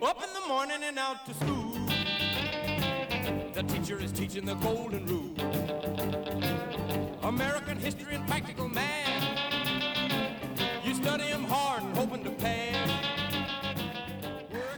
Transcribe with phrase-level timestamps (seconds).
[0.00, 1.74] Up in the morning and out to school.
[3.52, 5.34] The teacher is teaching the golden rule.
[7.24, 9.24] American history and practical math.
[10.84, 12.76] You study 'em hard and hoping to pass.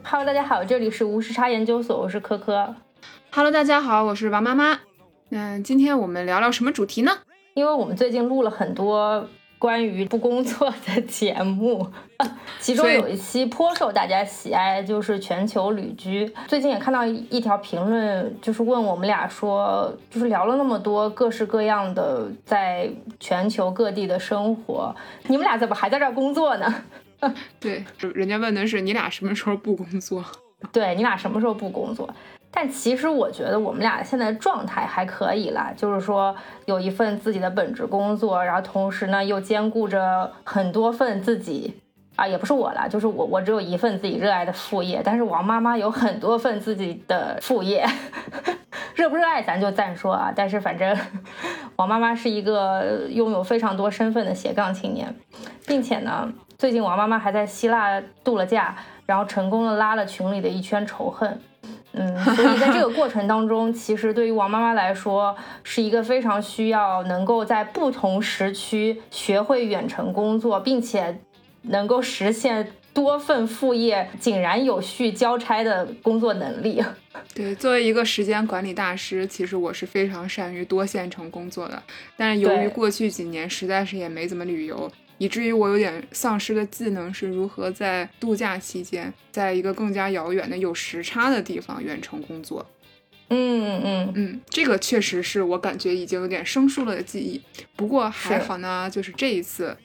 [0.03, 2.75] Hello，大家好，这里是无时差研究所，我是科科。
[3.31, 4.81] Hello，大家好，我是王妈妈。
[5.29, 7.19] 那今天我们聊聊什么主题呢？
[7.53, 9.29] 因为我们最近录了很多
[9.61, 11.87] 关于不工作的节目，
[12.59, 16.33] 其中有一期颇受大家喜爱，就是全球旅居。
[16.49, 24.97] 最近也看到一一条评论，就是问我们俩说，就是聊了那么多各式各样的在全球各地的生活，
[25.27, 26.75] 你们俩怎么还在这儿工作呢？
[27.61, 30.25] 对，人家问的是你俩什么时候不工作？
[30.73, 32.09] 对你俩什么时候不工作？
[32.53, 36.35] 但其实我觉得我们俩现在状态还可以啦，就是说
[36.67, 41.81] 有一份自己的本职工作，然后同时呢又兼顾着很多份自己
[42.17, 47.87] 啊，也不是我啦，就是我我只有一份自己热爱的副业，但是王妈妈有很多份自己的副业，
[48.97, 50.99] 热不热爱咱就暂说啊，但是反正
[51.77, 55.15] 王妈妈是一个拥有非常多身份的斜杠青年，
[55.67, 58.75] 并且呢，最近王妈妈还在希腊度了假，
[59.07, 61.41] 然后成功的拉了群里的一圈仇恨。
[61.93, 71.19] 嗯，所以在这个过程当中，其实对于王妈妈来说，是一个非常需要能够在不同时区学会远程工作，并且
[71.63, 76.81] 能够实现多份副业井然有序交差的工作能力。
[77.35, 81.83] 对，作为一个时间管理大师，其实我是非常善于多线程工作的。
[82.17, 92.67] 但是由于过去几年实在是也没怎么旅游，以至于我有点丧失了技能，是如何在度假期间，在一个更加遥远的有时差的地方远程工作。
[93.29, 97.39] 嗯嗯，嗯，这个确实是我感觉已经有点生疏了的记忆。
[97.77, 99.77] 不过还好呢，就是这一次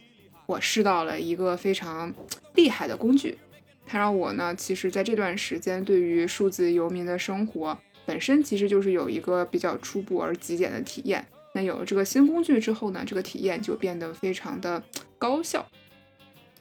[0.45, 2.13] 我试到了一个非常
[2.53, 3.37] 厉害的工具，
[3.85, 11.27] 它让我呢，其实在这段时间对于数字游民的生活本身其实就是有一个比较初步而极简的体验。
[11.53, 14.81] 那有了这个新工具之后呢，这个体验就变得非常的
[15.17, 15.65] 高效。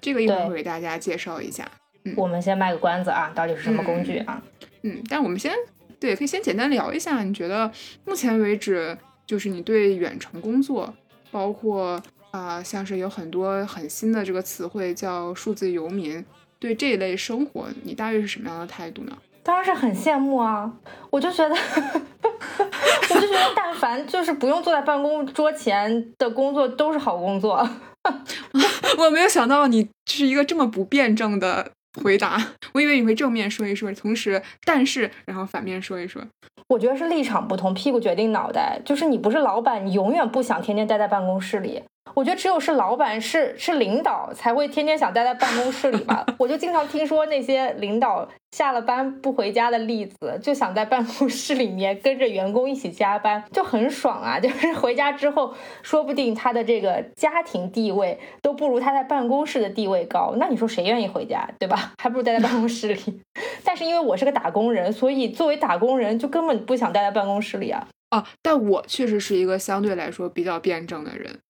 [0.00, 1.70] 这个一会儿会给大家介绍一下。
[2.04, 4.42] 嗯我们先卖个关子啊，到底是什么工具啊？
[4.82, 5.50] 嗯，但我们先
[5.98, 7.70] 对，可以先简单聊一下，你觉得
[8.04, 10.92] 目前为止，就是你对远程工作，
[11.30, 11.98] 包括
[12.30, 16.22] 啊、像是有很多很新的这个词汇叫数字游民，
[16.58, 19.16] 对这一类生活，你大约是什么样的态度呢？
[19.42, 20.70] 当然是很羡慕啊！
[21.08, 27.66] 我就觉得， 我就觉得，但凡就是不用坐在办公桌前的工作都是好工作。
[28.98, 31.72] 我没有想到你是一个这么不辩证的
[32.02, 32.40] 回答，
[32.72, 36.22] 我以为你会正面说一说，同时但是然后反面说一说。
[36.68, 38.80] 我觉得是立场不同，屁股决定脑袋。
[38.84, 41.82] 就是你不是老板，你永远不想天天待在办公室里。
[42.14, 46.24] 我觉得只有是老板、是是领导才会天天想待在办公室里吧。
[46.38, 54.38] 我就经常听说那些领导下了班不回家的例子，就想在办公室里面跟着员工一起加班，就很爽啊。
[54.38, 60.34] 就是回家之后，说不定他的这个家庭地位都不如他在办公室的地位高。
[60.36, 61.94] 那你说谁愿意回家，对吧？
[62.00, 63.20] 还不如待在办公室里。
[63.64, 67.88] 但是因为我是个打工人，所以作为打工人就根本不想待在办公室里啊。
[68.12, 71.40] 哦，但我确实是一个相对来说比较辩证的人。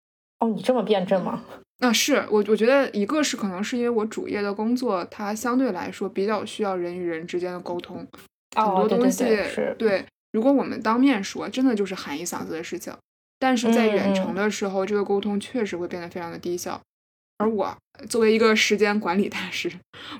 [0.44, 1.43] 哦，你这么辩证吗？
[1.78, 8.06] 那、是我，我觉得一个是可能是因为我主业的工作，它相对来说比较需要人与人之间的沟通，
[8.55, 9.25] 很多东西
[9.78, 12.93] 对，如果我们当面说，真的就是喊一嗓子的事情，
[13.38, 16.81] 但是在远嗯程的时候，这个沟通确实会变得非常的低效。
[17.38, 17.76] 而我
[18.09, 19.71] 作为一个时间管理大师，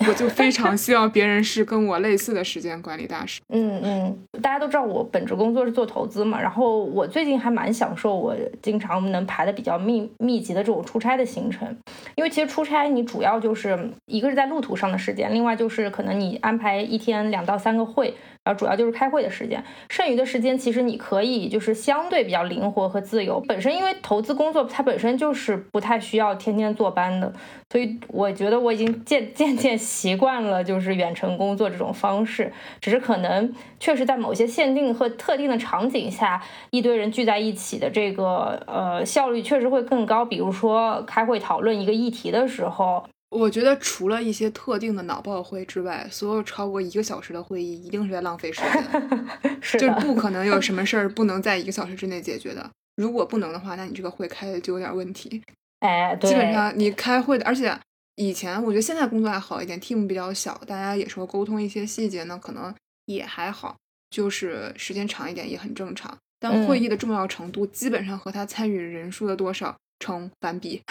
[0.07, 3.41] 我就非常希望别人是跟我类似的时间管理大师。
[3.49, 11.77] 嗯嗯，大家都知道我本职工作是做投资嘛，然后我最近还蛮享受我经常能排的比较密密集的这种出差的行程，
[12.15, 23.41] 因为其实出差你主要就是一个是在路途上的时间，另外就是可能你安排一天两到三个会，然后主要就是开会的时间，剩余的时间其实你可以就是相对比较灵活和自由。
[23.49, 27.33] 本身因为投资工作它本身就是不太需要天天坐班的，
[27.71, 40.23] 所以我觉得我已经渐渐渐习惯了就是远程工作这种方式，只是可能确实在某些限定和特定的场景下，一堆人聚在一起的这个呃效率确实会更高。
[40.25, 49.29] 比如说开会讨论一个议题的时候，我觉得除了一些特定的脑爆会之外，所有超过一个小时的会议一定是在浪费时间，
[49.61, 52.71] 是， 就是不可能有 什么事儿不能在一个小时之内解决的。
[52.97, 55.43] 如果不能的话，那你这个会开的就有点问题。
[55.81, 57.77] 哎，对，基本上你开会的，而且
[58.17, 62.73] 以前我觉得现在工作还好一点，team 比较小，大家也说沟通一些细节呢，可能
[63.07, 63.77] 也还好，
[64.11, 66.17] 就是时间长一点也很正常。
[66.39, 69.75] 但嗯会议的重要程度基本上和他参与人数的多少
[70.05, 70.83] 成反比，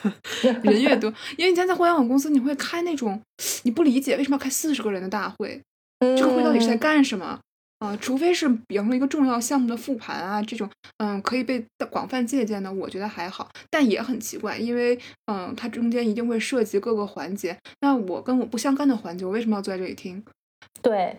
[0.62, 3.20] 人越多， 因为你现在在互联网公司，你会开那种
[3.64, 5.60] 你不理解为什么要开四十个人的大会，
[6.16, 7.38] 这个会到底是在干什么
[7.80, 7.96] 啊？
[8.00, 20.24] 除非是比方说一个重要项目的复盘啊，这种嗯可以被广泛借鉴的，我觉得还好，但也很奇怪，因为嗯它中间一定会涉及各个环节，那我跟我不相干的环节，我为什么要坐在这里听？
[20.80, 21.18] 对。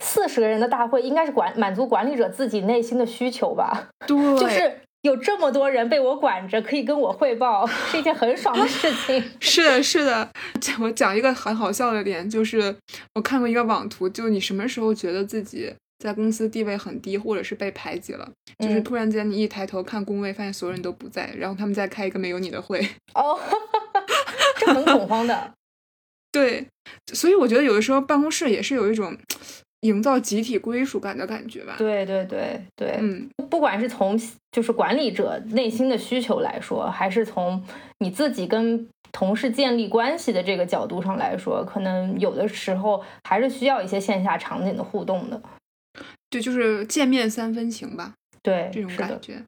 [0.00, 3.90] 四十个人的大会应该是管满足管理者自己内心的需求吧？
[4.08, 9.22] 对，就是有这么多人被我管着，可以跟我汇报，是一件很爽的事情。
[9.38, 10.26] 是的，是的。
[10.58, 12.74] 讲我讲一个很好笑的点，就是
[13.14, 18.26] 我看过一个网图，就你什么时候觉得自己在公司地位很低，或者是被排挤了？
[18.58, 22.80] 就是突然间你一抬头看工位，发现所有人都不在，然后他们在开一个没有你的会。
[23.14, 23.38] 哦，
[24.58, 25.52] 这很恐慌的。
[26.32, 26.66] 对，
[27.12, 29.14] 所以我觉得有的时候办公室也是有一种。
[29.84, 31.76] 营造集体归属感的感觉吧。
[31.78, 34.18] 对对对对，嗯，不管是从
[34.50, 37.62] 就是管理者内心的需求来说，还是从
[37.98, 45.40] 你自己跟同事建立关系的这个角度上来说，可能有的时候还是需要一些线下场景的互动的。
[46.30, 48.14] 对，就是见面三分情吧。
[48.44, 49.42] 对这种感觉，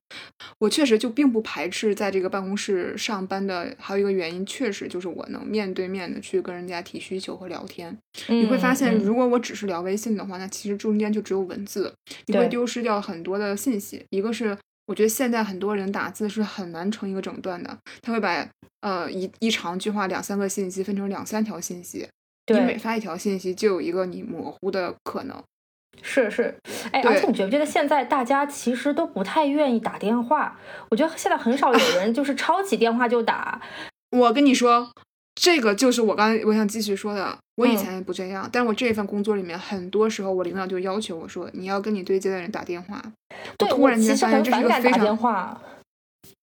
[0.59, 3.77] 我确实就并不排斥在这个办公室上班的。
[3.79, 7.95] 还有一个原因，确实就是我能面对面的去跟人家提需求和聊天。
[8.29, 11.93] 你会发现，如果我只是聊微信的话，那其实中间就只有文字，
[12.25, 14.03] 你会丢失掉很多的信息。
[14.09, 14.57] 一个是，
[14.87, 18.49] 我觉得现在很多人打字是很难成一个整段的，他会把
[18.81, 22.09] 呃一一长句话两三个信息分成两三条信息，
[22.47, 25.43] 你每发一条信息就有一个你模糊的可能。
[26.03, 26.55] 是是，
[26.93, 30.59] 哎，而且你觉不觉得现在大家其实都不太愿意打电话？
[30.91, 33.61] 我觉得现在很少有人就是抄起电话就打。
[34.17, 34.91] 我跟你说，
[35.35, 37.37] 这个就是我刚才我想继续说的。
[37.57, 43.03] 我以前也不这样，但是我这份工作里面，很多时候我领导就要求我说，你要跟你对接的人打电话。
[43.57, 45.59] 对，突然间发现这是个非常电话。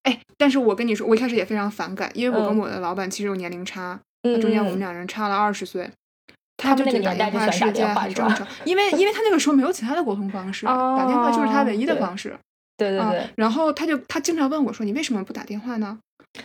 [0.02, 5.88] 哎，但是我跟你说，我一开始也非常反感，因为我跟我的老板其实有年龄差，中间我们两人差了二十岁。
[6.56, 12.36] 他就觉得打电话是件很正常，因为 因为他那个时候没有其他的沟通方式，打电话就是他唯一的方式。
[12.76, 13.26] 对对对。
[13.36, 15.98] 然后他就他经常问我说：“你为什么不打电话呢？”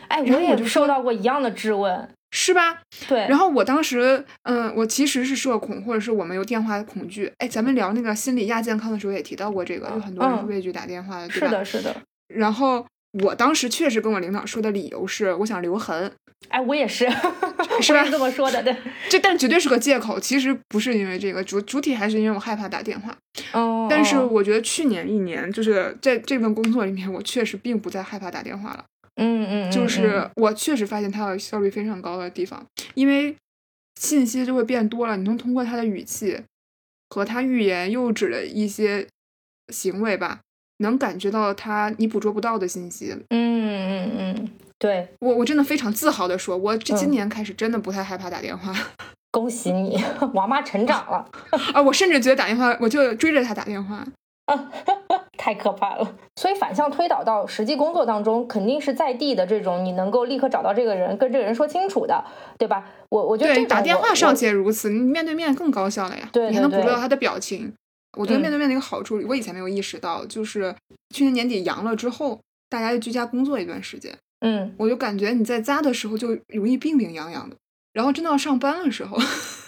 [0.07, 2.81] 哎，我也受到过一样的质问，是吧？
[3.07, 3.27] 对。
[3.27, 7.31] 然后我当时，嗯，我其实是社恐，或者是我们有电话恐惧。
[7.39, 11.47] 哎，咱们聊那个心理亚健康的时候也提到过这个，有很多人畏惧打电话的，对吧？
[11.47, 11.95] 是的，是的。
[12.27, 12.85] 然后。
[13.23, 16.11] 我当时确实跟我领导说的理由是，我想留痕。
[16.47, 17.07] 哎，我也是，
[17.81, 18.03] 是吧？
[18.09, 18.75] 这么说的，对。
[19.09, 23.15] 这但绝对是个借口，其实不是因为这个主主体，还是因为我害怕打电话。
[23.53, 23.87] 哦。
[23.89, 28.83] 但是我觉得去年一年，就是在这份工作里面，我确实并不再害怕打电话了。
[29.15, 29.71] 嗯嗯。
[29.71, 32.65] 就是我确实发现它效率非常高的地方，
[32.95, 33.35] 因为
[33.99, 36.41] 信息就会变多了，你能通过他的语气
[37.09, 39.05] 和他欲言又止的一些
[39.71, 40.39] 行为吧。
[40.81, 43.13] 能感觉到他你捕捉不到的信息。
[43.29, 48.73] 嗯嗯嗯，对我我真的非常自豪的说，我这今年开始真的不太害怕打电话。
[49.31, 50.01] 恭喜你，
[50.33, 51.23] 娃妈成长了
[51.73, 51.81] 啊！
[51.81, 54.03] 我甚至觉得打电话，我就追着他打电话。
[55.37, 56.15] 太可怕了。
[56.35, 62.23] 所以反向推导到实际工作当中，肯定是在地的这种，你能够立刻找到这个人，跟这个人说清楚的，
[62.57, 62.83] 对吧？
[63.09, 66.27] 我我觉得打电话尚且如此，你面对面更高效了呀。
[66.33, 67.71] 对，你还能捕捉到他的表情。
[68.17, 70.75] 我觉得面对面的一个好处，我以前没有意识到，就是
[71.13, 77.55] 去年年底阳了之后，大家就居家工作一段时间，嗯，我就感觉你在家的时候就容易病病殃殃的，
[77.93, 79.17] 然后真的要上班的时候，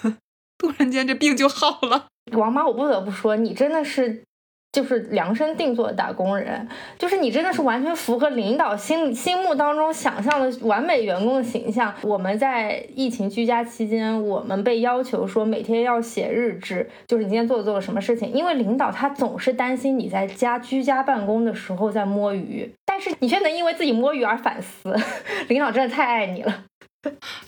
[0.57, 2.07] 突然间这病就好了。
[2.34, 4.24] 王妈，我不得不说，你真的是。
[4.71, 11.93] 就是量身定做的打工人，就是你真的是完全符合领导心心目当中想象的完美员工的形象。
[12.01, 18.31] 我们在疫情居家期间，我们被要求说每天要写日志，就是你今天做了做了什么事情。
[18.31, 24.95] 因为领导他总是担心你在家居家办公的时候在摸鱼，但是你却能因为自己摸鱼而反思，
[25.49, 26.63] 领导真的太爱你了。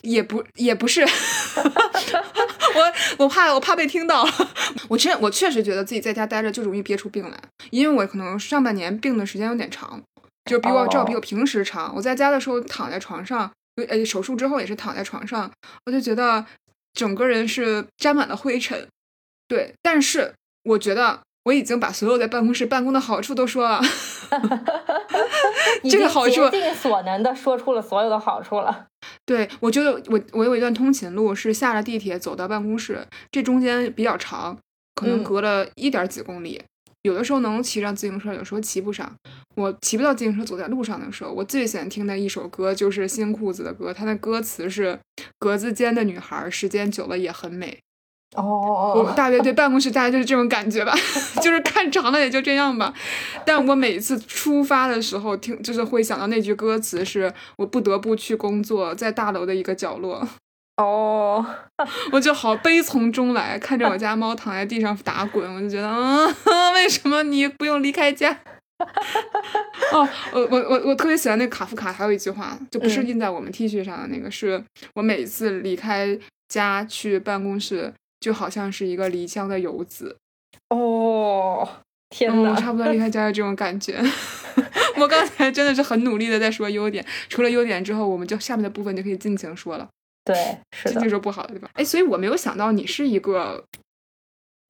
[0.01, 1.05] 也不也不是，
[2.75, 4.25] 我我怕我怕被听到。
[4.89, 7.39] 我真我确实觉得自己在家待着就容易憋出病来，
[7.71, 10.01] 因为我可能上半年病的时间有点长，
[10.45, 11.93] 就比我至少比我平时长。
[11.95, 13.51] 我在家的时候躺在床上，
[13.87, 15.51] 呃，手术之后也是躺在床上，
[15.85, 16.45] 我就觉得
[16.93, 18.87] 整个人是沾满了灰尘。
[19.47, 21.21] 对，但是我觉得。
[21.43, 23.81] 我已经把所有在办公室办公的好处都说了，
[25.89, 28.85] 这个好处尽所能的说出了所有的好处了。
[29.25, 34.57] 对，我觉得我我有一段通勤路是下了地铁走到办公室，这中间比较长，
[34.95, 36.62] 可能隔了一点几公里。
[37.01, 39.13] 有的时候能骑上自行车，有时候骑不上。
[39.55, 44.97] 我骑不到自行车，走在路上的时候，我最喜欢听的一首歌就是新裤子的歌，它的歌词是
[45.38, 47.77] “格子间的女孩，时间久了也很美”。
[48.35, 50.93] 哦，我大约对办公室大概就是这种感觉吧，
[51.41, 52.93] 就是看长了也就这样吧。
[53.45, 60.27] 但我每次出发的时候听，就是会想到那句歌词是“我不得不去工作，在大楼的一个角落”。
[60.77, 61.45] 哦，
[62.11, 66.33] 我就好悲从中来，看着我家猫躺在地上打滚，我就觉得，嗯，
[66.73, 68.35] 为什么你不用离开家？
[69.91, 74.61] 哦，我我我我特别喜欢那个卡夫卡，还有一句话，就不是印在我们 T 恤上的那个，是
[74.95, 76.17] 我每次离开
[76.49, 80.15] 家去办公室，就好像是一个离乡的游子。
[80.69, 81.67] 哦，
[82.09, 82.51] 天嗯，哪！
[82.51, 84.01] 我差不多离开家的这种感觉。
[84.95, 89.89] 我刚才真的是很努力的在说优点，除了优点之后，我们就下面的部分就可以尽情说了。
[90.23, 91.69] 对，是的尽情，说不好的地方。
[91.73, 93.65] 哎，所以我没有想到你是一个，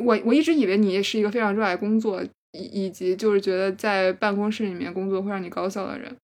[0.04, 6.16] 我我一直以为你是一个非常热爱工作，以以及就是觉得在办公室里面工作会让你高效的人。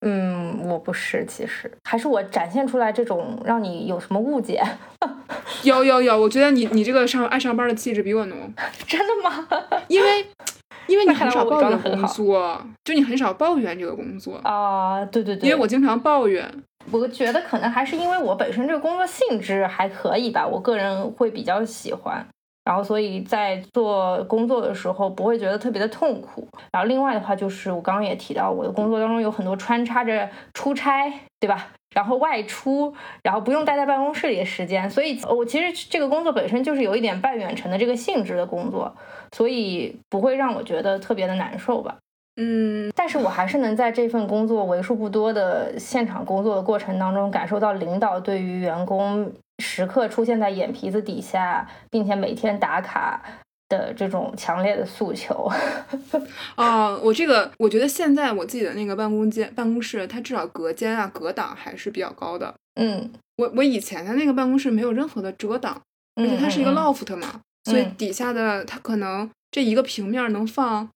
[0.00, 1.70] 嗯，我不是，其实。
[1.84, 4.62] 还是我展现出来这种让你有什么误解，
[5.64, 8.36] 有有有，我觉得你你这个上爱上班的气质比我浓，
[8.86, 9.48] 真的吗？
[9.88, 10.26] 因为
[10.86, 16.48] 因为你很少抱怨工作，就你很少抱怨这个工作，啊、对对对，因为我经常抱怨。
[16.90, 22.26] 我觉得可能还是因为我本身这个工作性质还可以吧，我个人会比较喜欢，
[22.68, 26.46] 然后所以在做工作的时候不会觉得特别的痛苦。
[26.70, 31.10] 然后另外的话就是我刚刚也提到，我的工作当中有很多穿插着出差，
[31.40, 31.68] 对吧？
[31.94, 38.94] 然后外出，然后不用待在办公室里的时间，所以我其实这个工作本身就是有一点半远程的这个性质的工作，
[39.32, 41.96] 所以不会让我觉得特别的难受吧。
[42.36, 53.22] 嗯，但是我还是能在这份工作为数不多的现场工作的过程当中，感受到领导对于员工时刻出现在眼皮子底下，并且每天打卡
[53.68, 55.50] 的这种强烈的诉求。
[56.54, 62.54] 啊， 我这个我觉得现在我自己的那个办公间办公室，它至少隔间啊隔挡还是比较高的。
[62.76, 65.82] 嗯，我我以前的那个办公室没有任何的遮挡，
[66.14, 70.88] 而且它是一个 loft 嘛，所以嗯底下的它可能这一个平面能放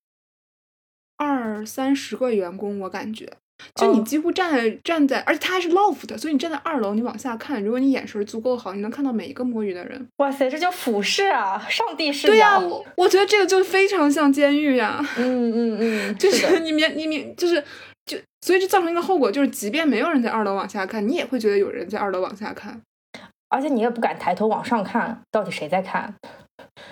[1.17, 3.33] 二三十个员工，我感觉。
[3.75, 10.09] 就你哦几乎站在站在，而且它还是 loft，所以你站在二楼，你往下看，如果你眼神足够好，你能看到每一个摸鱼的人。
[10.17, 12.29] 哇塞，这叫俯视啊，上帝视角。
[12.29, 17.63] 对呀、我我觉得这个就非常像监狱呀、嗯嗯嗯，就是你明你明就是
[18.07, 22.81] 就，所以这造成一个后果，就是即便没有人在二楼往下看，你也会觉得有人在二楼往下看
[23.49, 26.15] 而且你也不敢抬头往上看，到底谁在看？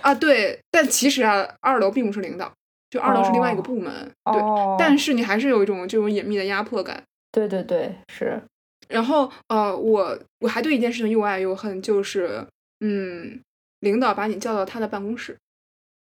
[0.02, 0.14] 啊。
[0.14, 2.52] 对，但其实啊，二楼并不是领导，
[2.90, 4.12] 就二楼是另外一个哦部门。
[4.32, 7.02] 对，哦，但是你还是有一种这种隐秘的压迫感。
[7.32, 8.42] 对对对，是，
[8.88, 12.44] 然后呃，我我还对一件事情又爱又恨，就是
[12.80, 13.40] 嗯，
[13.80, 15.38] 领导把你叫到他的办公室，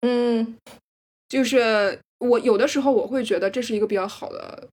[0.02, 0.56] 嗯
[1.28, 4.68] 就是我有的时候我会觉得这是一个比较好的。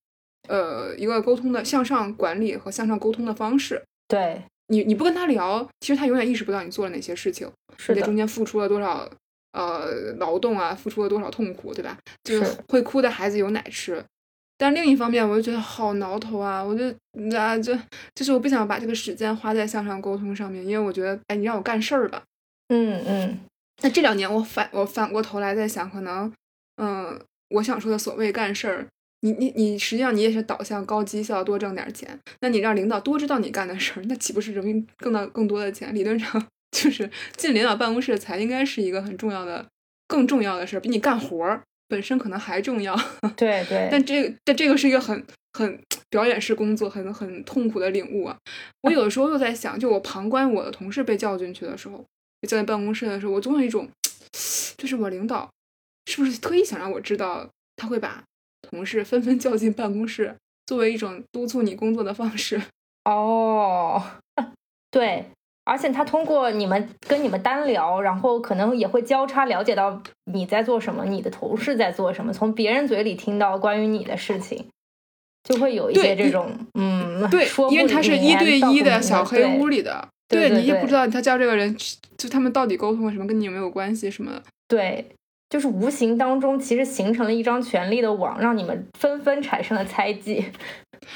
[0.48, 9.10] 呃，一个沟通的向上管理和向上沟通的方式，对，你你不跟他聊，其实他永远意识不到你做了哪些事情，是你在中，间付出了多少
[9.56, 11.98] 呃劳动啊，付出了多少痛苦，对吧？
[12.24, 14.04] 就是是会哭的孩子有奶吃。
[14.58, 16.64] 但另一方面，我就觉得好挠头啊！
[16.64, 16.86] 我就
[17.38, 17.78] 啊，就
[18.14, 22.24] 就是我不想把这个时间花在向上沟通上面，因为我觉得，哎，你让我干事儿吧。
[22.70, 23.40] 嗯嗯
[23.84, 26.32] 那这两年我反我反过头来在想，可能，
[26.78, 27.20] 嗯，
[27.50, 28.88] 我想说的所谓干事儿，
[29.20, 32.18] 你你你实际上你也是导向高绩效，多挣点钱。
[32.40, 35.94] 那你让领导多知道你干的事儿，那岂不是容易更到更多的钱？
[35.94, 39.66] 理论上 就是进领导办公室才应该是一个很重要的、
[40.08, 42.96] 更重要的事儿，比你干活儿本身可能还重要。
[43.36, 45.80] 对 对，但这个但这个是一个很很
[46.10, 48.38] 表演式工作，很很痛苦的领悟啊。
[48.82, 52.04] 我有的时候又在想，就我旁观我的同事被叫进去的时候，
[52.42, 53.90] 被叫进办公室的时候，我总有一种，
[54.78, 55.50] 就是我领导
[56.08, 58.24] 是不是特意想让我知道，他会把
[58.62, 62.62] 同事纷纷叫进办公室，作为一种督促你工作的方式。
[63.06, 64.04] 哦，
[64.92, 65.26] 对，
[65.66, 74.68] 而且他通过你们跟你们单聊，然后可能也会交叉了解到你在做什么，你的同事在做什么，从别人嘴里听到关于你的事情，
[75.44, 81.76] 就会有一些这种嗯，对说，因为他是一对一的小黑屋里的，对你也不知道他叫这个人，
[82.18, 84.44] 就他们到底沟通了什么，跟你有没有关系什么的。
[84.68, 85.06] 对，
[85.50, 90.46] 就是无形当中其实形成了一张权力的网，让你们纷纷产生了猜忌。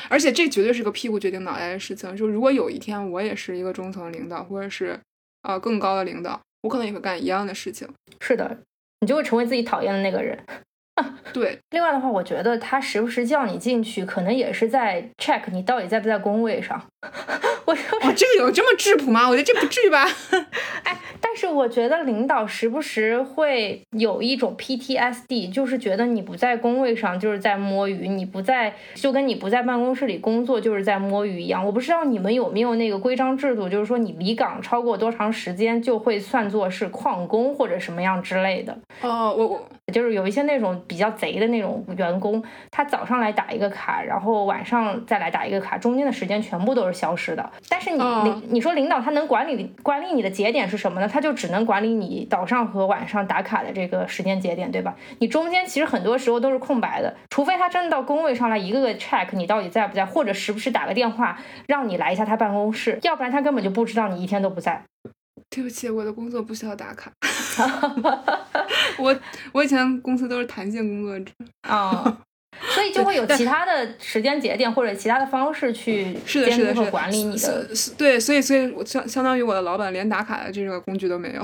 [0.08, 2.16] 而且这绝对是个屁股决定脑袋的事情。
[2.16, 5.00] 就如果有一天我也是一个中层领导，或者是
[5.42, 7.88] 呃更高的领导，我可能也会干一样的事情。
[8.22, 8.60] 是的，
[9.00, 10.38] 你就会成为自己讨厌的那个人。
[11.34, 16.82] 对，另外的话，我觉得他时不时叫你进去，可能也是在 check 你到底在不在工位上。
[17.66, 19.28] 我就哇，这个有这么质朴吗？
[19.30, 20.06] 我觉得这不至于吧。
[20.84, 31.64] 哎但是我觉得领导时不时会有一种 PTSD，就是觉得你不在工位上就是在摸鱼，你不在就跟你不在办公室里工作就是在摸鱼一样。
[31.64, 38.76] 我不知道你们有没有那个规章制度，就是说你离岗超过多长时间就会算作是旷工或者什么样之类的。
[39.02, 47.50] 哦，我我就是有一些那种比较贼的那种员工，他早上来打一个卡，然后晚上再来打一个卡，中间的时间全部都是消失的。
[47.68, 51.08] 但是你领你说领导他能管理管理你的节点是什么呢？
[51.08, 54.96] 他就只能管理你早上和晚上打卡的这个时间节点，对吧？
[55.20, 64.84] 你中间其实很多时候都是空白的，除非他真的到工位上来一个个 check 你到底在不在，或者时不时打个电话让你来一下他办公室，要不然他根本就不知道你一天都不在。
[65.50, 67.12] 对不起，我的工作不需要打卡。
[69.00, 69.20] 我
[69.52, 72.22] 我以前公司都是弹性工作制啊。
[72.74, 77.66] 所以就会有其他的时间节点或者其他的方式去监督和管理你的。
[77.98, 81.44] 对，所以所以，我相相当于我的老板连打卡的这个工具都没有，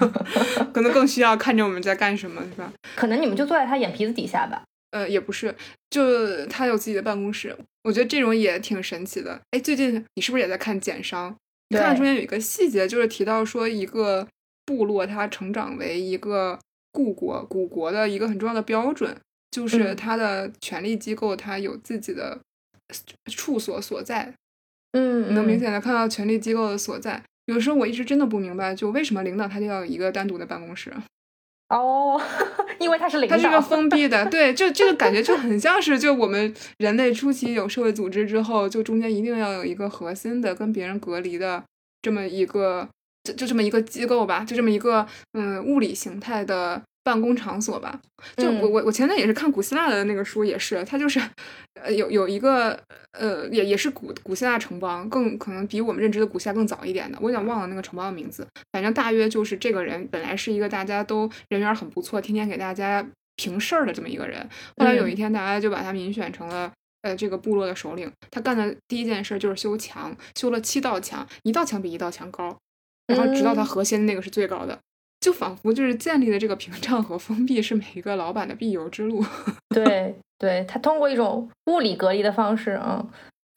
[0.72, 2.72] 可能更需要看着我们在干什么，是吧？
[2.96, 4.62] 可能你们就坐在他眼皮子底下吧。
[4.92, 5.54] 呃，也不是，
[5.90, 7.54] 就他有自己的办公室，
[7.84, 9.38] 我觉得这种也挺神奇的。
[9.50, 11.30] 哎，最近你是不是也在看《简商》？
[11.68, 14.26] 你看中间有一个细节，就是提到说一个
[14.64, 16.58] 部落它成长为一个
[16.92, 19.16] 故国古国的一个很重要的标准。
[19.50, 22.38] 就是它的权力机构，它有自己的
[23.32, 24.34] 处所所在，
[24.92, 27.24] 嗯，能明显的看到权力机构的所在。
[27.46, 30.92] 有时候我一直真的不明白，就为什么领导他就要有一个单独的办公室？
[31.68, 32.20] 哦，
[32.78, 41.62] 因为他是领导，他是个封闭的，对，就这个感觉就很像是，就我们人类初期有社会组织之后，就中间一定要有一个核心的跟别人隔离的
[42.02, 42.88] 这么一个，
[43.24, 46.82] 就就这么一个机构吧，就这么一个嗯物理形态的。
[47.08, 47.98] 办公场所吧，
[48.36, 51.18] 就我我我前段也是看古希腊的那个书，也是他就是，
[51.80, 52.78] 呃有有一个
[53.12, 63.02] 呃也也是古古希腊城邦，更可能比我们认知的古希腊更早一点的，我有点忘了那个城邦的名字，反正大约就是这个人本来是一个大家都人缘很不错，天天给大家
[63.36, 64.46] 平事儿的这么一个人，
[64.76, 72.54] 后来有一天大家就把他民选成了呃这个部落的首领，他干的第一件事就是修墙，修了七道墙，一道墙比一道墙高，
[73.06, 74.78] 然后直到他核心那个是最高的。
[75.28, 79.22] 就仿佛就是建立的这个屏障和封闭是每一个老板的必由之路。
[79.68, 83.06] 对，对他通过一种物理隔离的方式，嗯，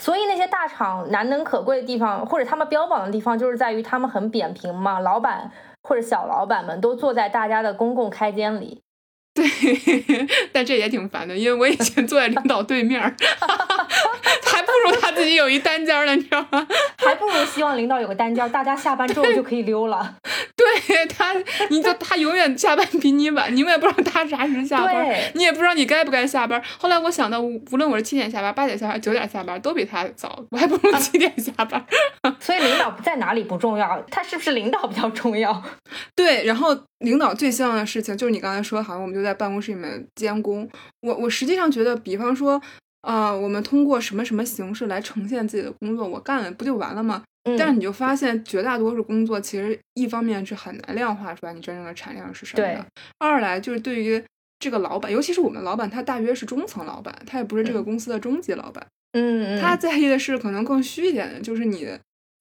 [0.03, 5.49] 所以那些大厂难能可贵的地方，或者他们标榜的地方，就是在于他们很扁平嘛，老板
[5.83, 8.81] 或者小老板们都坐在大家的公共开间里。
[9.33, 12.99] 对，但这也挺烦的，因为我以前坐在领导对面，
[14.45, 16.67] 还不如他自己有一单间呢，你知道吗？
[16.99, 20.15] 还不如希望领导有个单间，大家下班之后就可以溜了。
[20.55, 21.33] 对他，
[21.69, 26.61] 你就他永远下班比你晚，你永远不知道他啥时下班，你也不知道你该不该下班。
[26.77, 31.83] 后来我想到，无论我是七点下班、八点下班、九点下班，都比他早，我还不如七点下班。
[32.39, 35.63] 所以领导在哪里不重要，他是不是领导比较重要？
[36.15, 39.21] 对，然后领导最希望的事情就是你刚才说，好像我们就。
[39.21, 40.67] 在办公室里面监工，
[41.01, 42.59] 我我实际上觉得，比方说，
[43.03, 47.21] 呃，我们通过什么什么形式来呈现自己的工作，我干了不就完了吗？
[47.55, 52.83] 但是你就发现，绝大多数工作其实一方面是很难量化出来你真正的产量是什么的，
[53.19, 54.19] 二来就是对于
[54.57, 61.87] 这个老板，尤其是我们老板，他大约是中层老板，他也不是这个公司的中级老板，嗯，他在意的是可能更虚一点的，就是你。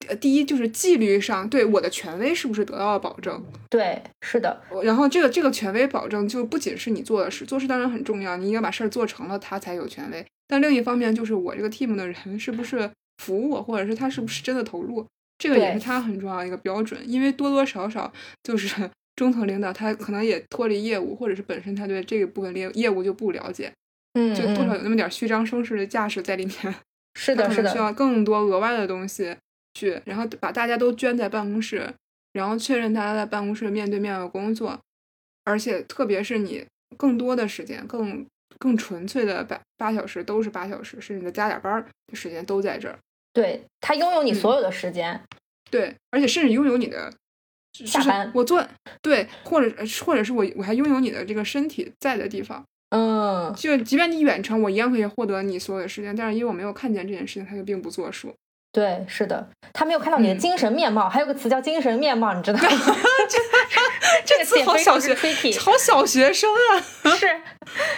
[0.07, 3.43] 呃，第一就是纪律上对我的权威是不是得到了保证？
[3.69, 4.61] 对，是的。
[4.83, 10.25] 然后这个这个权威保证就不仅是你做的事，做事当然很重要，你应该把事儿做成了，他才有权威。
[10.47, 15.05] 但另一方面就是我这个 team 的人是不是服我，或者是他是不是真的投入，
[15.37, 16.99] 这个也是他很重要的一个标准。
[17.05, 18.11] 因为多多少少
[18.43, 23.71] 就是 中层领导他可能也脱离业务，或者是本身他对这个部分业业务就不了解，
[24.13, 26.75] 嗯，就多少有那么点虚张声势的架势在里面。
[27.13, 29.35] 是的，是的，需要更多额外的东西。
[29.73, 31.93] 去，然后把大家都圈在办公室，
[32.33, 34.79] 然后确认大家在办公室面对面的工作，
[35.43, 36.65] 而且特别是你
[36.97, 38.25] 更多的时间，更
[38.59, 42.97] 更纯粹的八八小时都是八小时，甚至再加点班的时间都在这儿。
[43.33, 45.21] 对他拥有你所有的时间，
[45.69, 47.11] 对，而且甚至拥有你的
[47.71, 48.29] 下班。
[48.35, 48.61] 我做
[49.01, 49.73] 对，或者
[50.05, 52.63] 或者是我我还拥有你的这个身体在的地方。
[52.89, 58.35] 嗯，就即便你远程，我一样可以获得你所有的时间，但是因为我没有看见这件事情，他就并不作数。
[58.71, 62.69] 对，是的，他没有看到你的精神面貌，还有个词叫精神面貌，你知道吗？
[64.25, 65.13] 这个词好小学，
[65.59, 66.49] 好小学生
[67.03, 67.11] 啊！
[67.15, 67.27] 是，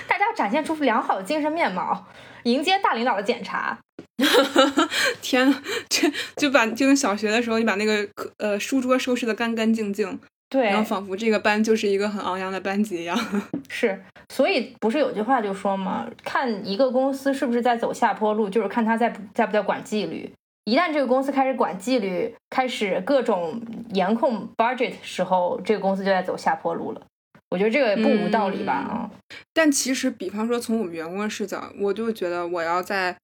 [0.08, 2.08] 大家要展现出良好的精神面貌，
[2.44, 3.78] 迎接大领导的检查。
[5.22, 8.08] 天呐，这就把就跟小学的时候，你把那个
[8.38, 13.20] 呃书桌收拾的干干净净，对，然后仿佛这个班就是一个很昂扬的班级一样。
[13.70, 16.08] 是，所以不是有句话就说嘛？
[16.24, 20.32] 看一个公司是不是在走下坡路，就是看他在在不在管纪律。
[20.66, 23.62] 一旦这个公司开始管纪律，开始各种
[23.94, 27.02] 严控 budget 时候，这个公司就在走下坡路了。
[27.50, 28.74] 我觉得这个也不无道理吧？
[28.74, 29.12] 啊、
[29.54, 33.16] 但其实，比方说从我们员工的视角，我就觉得我要在，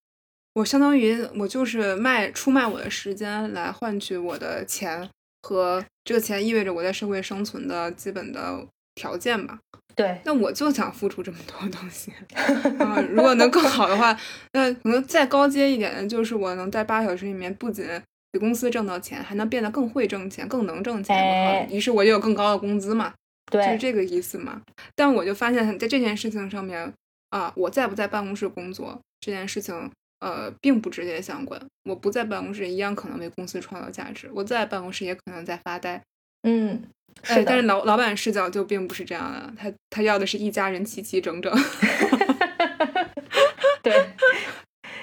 [0.53, 5.09] 我相当于我就是卖出卖我的时间来换取我的钱，
[5.41, 9.59] 和这个钱意味着我在社会生存的基本的条件吧。
[9.99, 12.09] 对，那我就想付出这么多东西
[12.79, 13.01] 啊！
[13.11, 14.17] 如果能更好的话，
[14.53, 17.85] 那可能再高阶一点的就是我能在八小时里面不仅
[18.31, 21.17] 给公司挣到钱，还能变得更会挣钱、更能挣钱。
[21.17, 23.13] 哎于是我就有更高的工资嘛。
[23.51, 24.61] 就是，这个意思嘛。
[24.95, 26.93] 但我就发现，在这件事情上面
[27.31, 31.61] 啊，我在不在办公室工作这件事情，呃，并不直接相关。
[31.83, 36.01] 我不在办公室，一样可能为公司创造价值；我在办公室，也可能在发呆。
[36.43, 36.89] 嗯，哎
[37.23, 41.53] 是，的，但是老老板视角就并不是这样的，他他要的是一家人齐齐整整。
[43.81, 43.93] 对，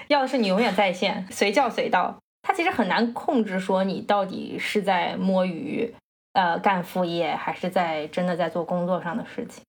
[0.07, 2.17] 要的是你永远在线，随叫随到。
[2.41, 5.93] 他其实很难控制，说你到底是在摸鱼，
[6.33, 9.61] 呃，干副业，还是在真的在做工作上的事情。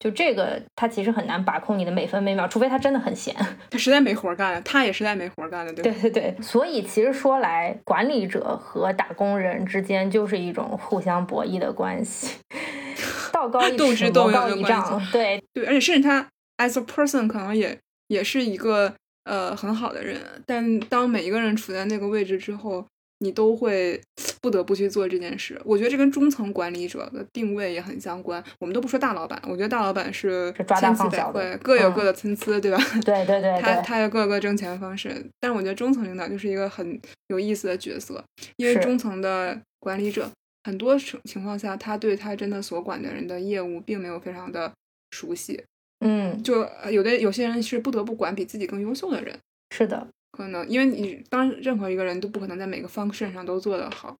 [0.00, 3.36] 就这个，他其实很难把控你的每分每秒，除非他真的很闲。
[3.70, 5.82] 他实在没活干了，他也实在没活干了，对？
[5.82, 12.38] 对 对对，所以其实说来，管理者和打工人之间就是一种互相博弈的关系，
[13.30, 15.00] 道高一尺，魔高一丈。
[15.12, 22.86] 对，对，而且甚至他 as a person 可能也也是一个呃很好的人，但当每一个人处在那个位置之后，
[23.20, 24.00] 你都会
[24.42, 25.60] 不得不去做这件事。
[25.64, 28.42] 我觉得这跟中层管理者的定位也很相关。
[28.58, 32.78] 我们都不说大老板，我觉得大老板是千奇百怪，各有嗯各的参差，对吧？
[33.04, 38.22] 对对对 他对，他有各个挣钱方式，但是我觉得中层领导就是一个很有意思的角色，
[38.56, 40.30] 因为中层的管理者
[40.64, 44.72] 很多情情况下，他对他真的所管的人的业务并没有非常的
[45.10, 45.62] 熟悉，
[46.00, 49.38] 嗯，就呃有的有些人是不得不管比自己更优秀的人，
[49.74, 50.06] 是的，
[50.40, 54.16] 可能因为你当任何一个人都不可能在每个 function 上都做得好，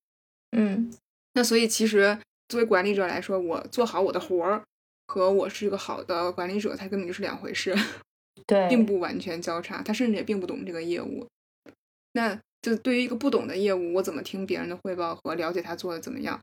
[0.51, 0.93] 嗯，
[1.33, 4.63] 那所以其实作为管理者来说，我做好我的活儿
[5.07, 7.75] 和我是一个好的管理者，它根本就是两回事。
[8.47, 11.27] 对，并不完全交叉，他甚至也并不懂这个业务。
[12.13, 16.41] 那就对于一个不懂的业务，我怎么听别人的汇报和了解他做的怎么样？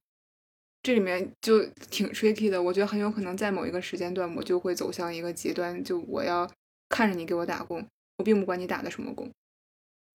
[0.84, 2.62] 这里面就挺 tricky 的。
[2.62, 6.50] 我觉得很有可能在某一个时间段，我就会走向一个极端，就我要
[6.88, 7.86] 看着你给我打工，
[8.18, 9.30] 我并不管你打的什么工。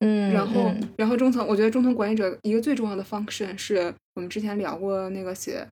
[0.04, 0.88] 嗯，然后，嗯。
[0.98, 5.66] 然后中层，我觉得中层管理者一个最重要的 function 是我们之前聊过那个写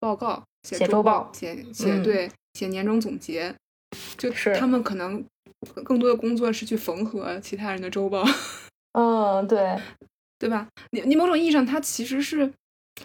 [0.00, 2.02] 报告、写写周报报、写写嗯。
[2.02, 3.54] 对写年终总结，
[4.16, 4.54] 就是。
[4.56, 5.22] 他们可能
[5.84, 8.24] 更多的工作是去缝合其他人的周报，
[8.92, 9.78] 嗯，对，
[10.38, 10.66] 对吧？
[10.92, 12.46] 你你某种意义上，他其实是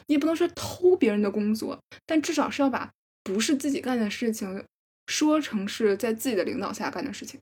[0.08, 2.90] 你也不能说偷别人的工作，但至少是要把
[3.24, 4.64] 不是自己干的事情
[5.08, 7.40] 说成是在自己的领导下干的事情。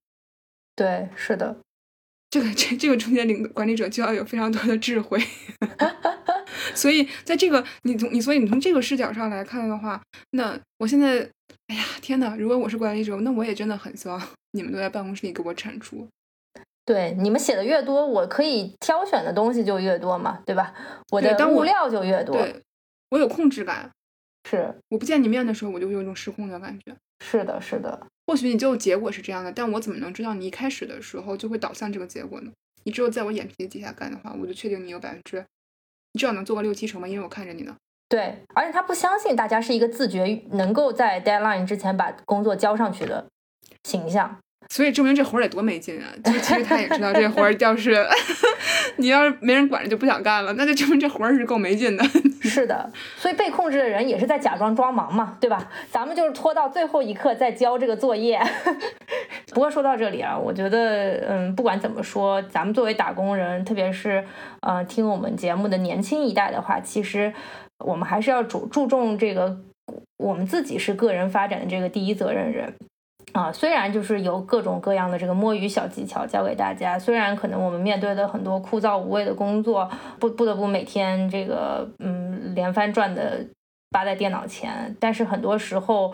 [0.76, 1.58] 对，是的，
[2.30, 5.20] 这个这这个中间领管理者就要有非常多的智慧，
[6.76, 11.30] 所以在这个你从你所以你从这个视角上来看的话，那我现在
[11.68, 16.08] 哎呀天呐，如果我是管理者，那我也真的很希望你们都在办公室里给我产出。
[16.86, 20.74] 对，你们写的越多，我可以挑选的东西就越多嘛，对吧？
[21.12, 22.62] 我的当物料就越多，对
[23.10, 23.92] 我有控制感，
[24.50, 26.96] 是我不见你面的时候，我就会有一种失控的感觉。
[27.20, 32.52] 是的，是的，或许你最后结果是这样的，但我怎么能知道你一开始的时候就会导向这个结果呢？
[32.84, 35.44] 你只有在我眼皮底下干的话，我就确定你有百分之，
[36.12, 37.76] 你至少能做个六七成吧，因为我看着你呢。
[38.10, 43.28] 对，而且他不相信大家是一个自觉能够在 deadline 之前把工作交上去的
[43.84, 44.38] 形象。
[44.70, 46.08] 所以证明这活儿得多没劲啊！
[46.24, 48.06] 就其实他也知道这活儿要是
[48.98, 52.04] 你要是没人管着就不想干了，那就证明这活儿是够没劲的。
[52.42, 55.70] 是的，所以被控制的人也是在假装装忙嘛，对吧？
[55.92, 58.40] 咱们就是拖到最后一刻再交这个作业。
[59.54, 64.24] 不过说到这里啊，我觉得，嗯，不管怎么说，咱们作为打工人，特别是
[64.62, 67.34] 呃听我们节目的年轻一代的话，其实
[67.80, 69.58] 我们还是要注注重这个，
[70.18, 72.74] 我们自己是个人发展的这个第一责任人。
[73.38, 79.88] 啊，虽然就是有各种各样的这个摸鱼小技巧教给大家，虽然可能我们面对的很多枯燥无味的工作，
[80.20, 83.46] 不不得不每天这个嗯连番转的
[83.92, 86.12] 扒在电脑前，但是很多时候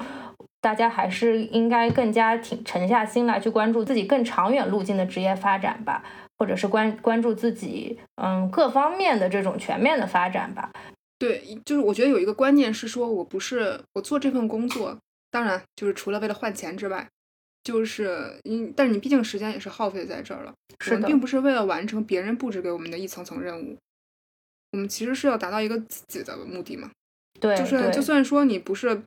[0.59, 6.03] 大家还是应该更加挺沉下心来去关注自己更长远路径的职业发展吧，
[6.37, 10.69] 或者是关关注自己嗯各方面的这种全面的发展吧。
[11.17, 14.97] 对，就是我觉得有一个观念是说，我不是我做这份工作，
[15.33, 17.09] 当然就是除了为了换钱之外，
[17.63, 20.53] 就是因，但是你毕竟时间也是耗费在这儿了。
[20.85, 23.75] 我们并不是为了完成别人布置给我们的一层层任务，
[24.73, 26.91] 我们其实是要达到一个自己的目的嘛。
[27.39, 29.01] 对，就是就算说你不是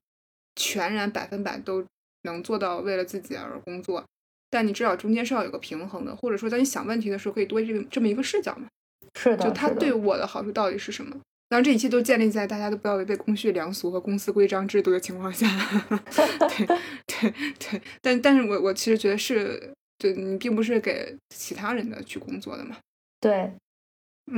[0.57, 1.87] 全然百分百都
[2.23, 4.05] 能做到为了自己而工作，
[4.51, 8.67] 但你至少中间是要有个平衡的，或者说在你想问题的时候可以多这个这么一个视角嘛。
[9.15, 11.17] 是的，就它对我的好处到底是什么？
[11.49, 15.47] 当然，这一切都建立在大家都不要违背公序良俗和公司规章制度的情况下。
[16.49, 16.67] 对
[17.07, 22.77] 对对，但但是我我其实觉得是，对你并不是给其他人的去工作的嘛。
[23.21, 23.53] 对，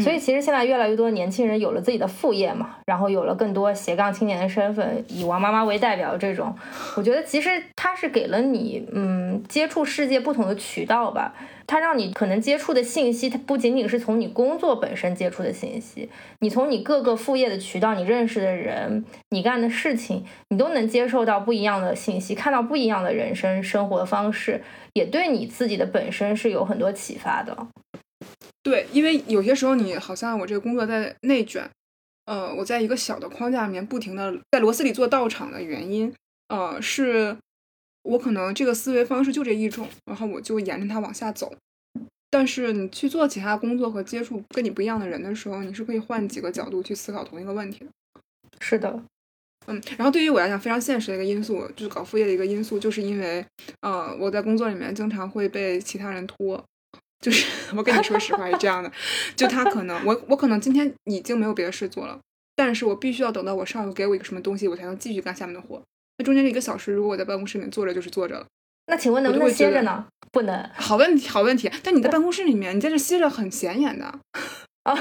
[0.00, 6.54] 所以其实现在越来越多年轻人有了自己的副业嘛，然后有了更多斜杠青年的身份，以王妈妈为代表这种，
[6.96, 11.34] 我觉得其实它是给了你嗯接触世界不同的渠道吧。
[11.66, 16.08] 它让你可能接触的信息，它不仅仅是从你工作本身接触的信息，
[16.40, 24.62] 你从你各个副业的渠道，你认识的人，你干的事情，你都能接受到不一样的信息，看到不一样的人生生活方式，
[24.94, 27.54] 也对你自己的本身是有很多启发的。
[28.68, 31.66] 对，因为有些时候你好像我这个工作在内卷，
[32.26, 36.12] 呃，我在一个小的框架里面不停的在螺丝里做道场的原因，
[36.48, 37.34] 呃，是
[38.02, 41.50] 我可能这个思维方式就这一种，然后我就沿着它往下走。
[42.28, 47.90] 但是你去做其他工作和接触跟你不一样的人的时候，你是可以换几个角度去思考同一个问题的。
[48.60, 49.02] 是的，
[49.66, 53.42] 嗯，然后对于我来讲，非常现实的一个因素，就是搞副业的一个因素，就是因为，
[53.80, 56.62] 呃，我在工作里面经常会被其他人拖，
[57.20, 58.90] 就是 我跟你说实话是这样的，
[59.34, 62.18] 就他可能我我可能今天已经没有别的事做了，
[62.54, 65.82] 但是我必须要等到我上游给我一个什么东西，我才能继续干下面的活。
[66.18, 68.46] 那中间这一个小时，如果我在办公室里面坐着，就是坐着了。
[68.86, 70.06] 那请问能不能歇着呢？
[70.32, 70.70] 不能。
[70.74, 71.70] 好问题，好问题。
[71.82, 74.06] 但你在办公室里面，你在这歇着很显眼的，
[74.84, 74.98] 啊，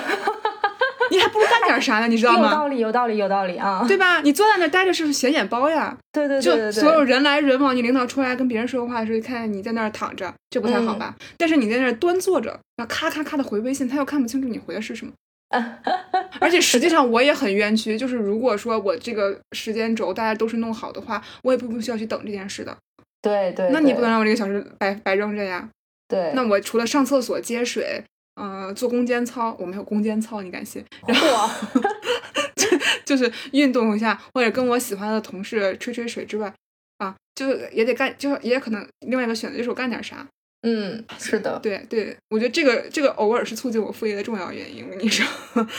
[1.11, 2.07] 你还不如干点啥呢？
[2.07, 2.49] 你知道吗？
[2.49, 3.85] 有道理，有道理，有道理啊！
[3.87, 4.21] 对吧？
[4.21, 5.97] 你坐在那待着是显眼包呀。
[6.11, 11.15] 对对对就所有人来人往，你领导出来跟别人说话的时候，看见你在那儿躺着，这不太好吧？
[11.37, 15.11] 但是你在那儿端坐着，然后咔咔咔的回微信，他又看不清楚你回的是什么。
[16.41, 22.75] 而且实际上我也很冤屈，就是如果说我这个时间轴大家都是弄好的话，我也不不需要去等这件事的。
[23.21, 25.69] 对对，那你不能让我这个小时白白扔着呀？
[26.09, 28.03] 对，那我除了上厕所、接水，
[28.37, 30.83] 呃，做攻坚操，我没有攻坚操，你敢信？
[31.07, 31.51] 然后哇，
[33.03, 36.53] 就是运动一下，或者跟我喜欢的同事吹吹水之外，
[36.99, 40.27] 啊，就也得干，就也可能另外一个选择就是我干点啥。
[40.63, 44.83] 嗯，是的，对对，我觉得这个这个偶尔是促进我副业的重要原因。
[44.85, 45.25] 我跟你说，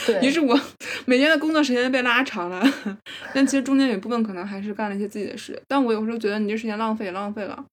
[0.05, 0.59] 对，于是我
[1.05, 2.61] 每天的工作时间被拉长了，
[3.33, 5.61] 但其实中间有一部分可能还是干了一些自己的事。
[5.67, 7.63] 但我有时候觉得你这时间浪费也浪费了。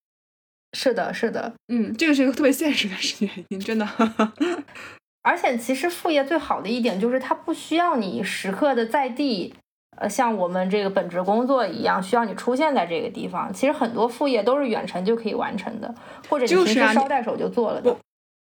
[0.72, 1.52] 是的，是的。
[1.68, 3.86] 嗯，这个是一个特别现实的原因，真的。
[5.22, 9.52] 而且其实副业最好的一点就是它不需要你时刻的在地，
[9.98, 13.52] 呃，像我们这个本职工作一样，需要你出现在这个地方。
[13.52, 15.92] 其实很多副业都是远程就可以完成的，
[16.28, 17.96] 或者你平时就是捎带手就做了的。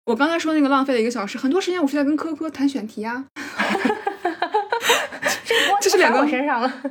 [0.05, 3.25] 我刚才说那个浪费了一个小时，很多时间我是在跟科科谈选题呀、
[5.45, 6.81] 这锅这是两个我身上了。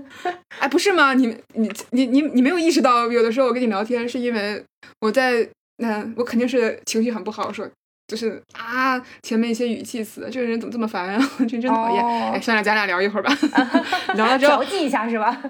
[0.59, 1.13] 哎，不是吗？
[1.15, 4.65] 你你你你你没有意识到，有的时候我跟你聊天是因为
[5.05, 7.69] 我在那、我肯定是情绪很不好，说
[8.09, 12.03] 就是啊前面一些语气词，这个人怎么这么烦啊， 真真讨厌。
[12.03, 13.31] 哦哎，算了，咱俩聊一会儿吧。
[14.17, 15.43] 聊了之后调，剂一下是吧？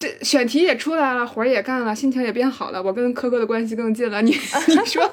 [0.00, 4.20] 这选题也出来了，活儿也干了，心情也变好了，我跟科科的关系更近了。
[4.20, 5.08] 你你说，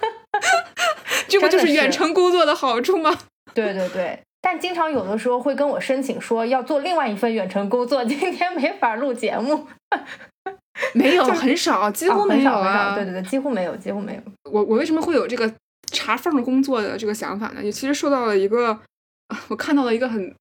[1.27, 3.15] 这不就是远程工作的好处吗？
[3.53, 4.19] 对对对。
[4.41, 9.67] 但经常有的时候会跟我申请说要做另外一份远程工作，今天没法录节目，
[10.93, 12.89] 没有，很少，几乎啊没有啊。
[12.89, 14.21] 少，对对对，几乎没有，几乎没有。
[14.51, 15.51] 我我为什么会有这个
[15.91, 17.63] 查缝工作的这个想法呢？
[17.63, 18.79] 也其实受到了一个，
[19.47, 20.33] 我看到了一个很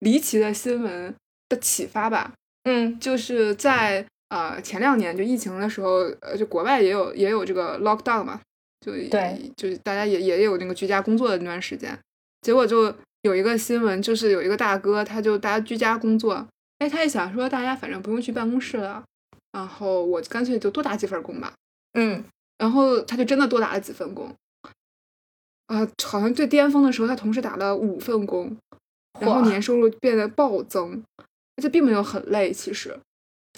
[0.00, 1.14] 离奇的新闻
[1.48, 2.32] 的启发吧，
[2.64, 8.40] 嗯就是在呃前两年就疫情的时候，呃就国外也有也有这个 lockdown 嘛，
[8.84, 11.98] 就对，就是大家也也有那个居家工作的那段时间，
[12.42, 16.46] 结果就有一个新闻，就是有一个大哥，他就大家居家工作，
[16.78, 19.02] 哎，他也想说大家反正不用去办公室了，
[19.52, 21.52] 然后我干脆就多打几份工吧。
[21.94, 22.24] 嗯，
[22.58, 24.34] 然后他就真的多打了几份工，
[25.66, 28.56] 啊、好像最巅峰的时候，他同时打了五份工，
[29.20, 31.02] 然后年收入变得暴增，
[31.56, 32.98] 而且并没有很累，其实。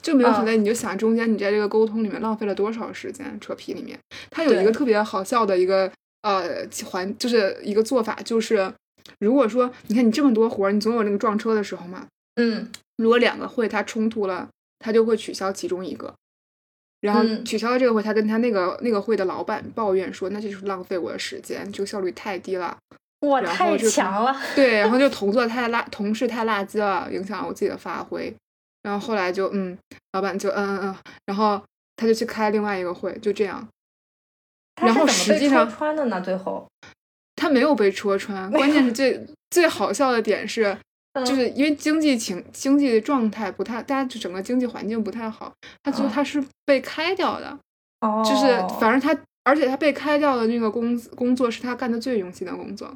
[0.00, 0.56] 就没有很累。
[0.56, 3.98] 你就想中间你在这个沟通里面浪费了多少时间，扯皮里面，
[4.30, 8.72] 他有一个特别好笑的一个呃环，就是一个做法，就是
[9.18, 12.70] 如果说你看你这么多活儿，你总有那个撞车的时候嘛，嗯。
[12.96, 14.48] 如果两个会它冲突了，
[14.80, 16.12] 他就会取消其中一个。
[17.00, 22.76] 然后嗯取消了这个会，他跟他那个那个会的老板抱怨说：“那就是浪费我的时间，这个效率太低了。
[23.20, 28.34] 哇，然后太强了。”对，然后就 同座太垃，同事太垃圾了，影响了我自己的发挥。
[28.82, 29.78] 然后后来就嗯，
[30.12, 31.62] 老板就嗯嗯嗯，然后
[31.96, 33.66] 他就去开另外一个会，就这样。
[34.82, 36.20] 然后实际上穿的呢？
[36.20, 36.66] 最后，
[37.36, 40.78] 他没有被戳穿，关键是最最好笑的点是，嗯
[41.24, 47.58] 就是因为经济情经济状态不太，大家就整个经济环境不太好，他觉得哦他是被开掉的，
[48.00, 52.94] 哦，就是反正他，而且他被开掉的那个工工作是他干的最用心的工作，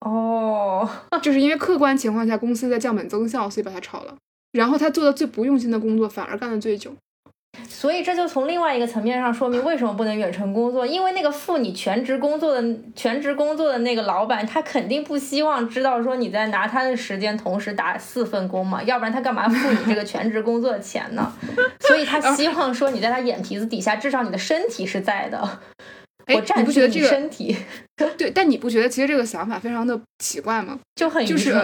[0.00, 0.88] 哦，
[1.22, 4.16] 就是因为客观情况下公司在降本增效，所以把他炒了。
[4.52, 6.92] 然后他做的最不用心的工作，反而干的最久。
[7.68, 21.32] 所以这就从另外一个层面上说明为什么不能远程工作，因为那个付你全职工作的全职工作的那个老板，他肯定不希望知道说你在拿他的时间同时打四份工嘛，要不然他干嘛付你这个全职工作的钱呢？
[21.80, 25.60] 所以他希望说你在他眼皮子底下，至少你的身体是在的。
[26.26, 27.56] 哎，我占你不觉得这个身体
[28.16, 28.30] 对？
[28.30, 30.78] 但你不觉得其实这个想法非常的奇怪吗？
[30.94, 31.60] 就很愚就是！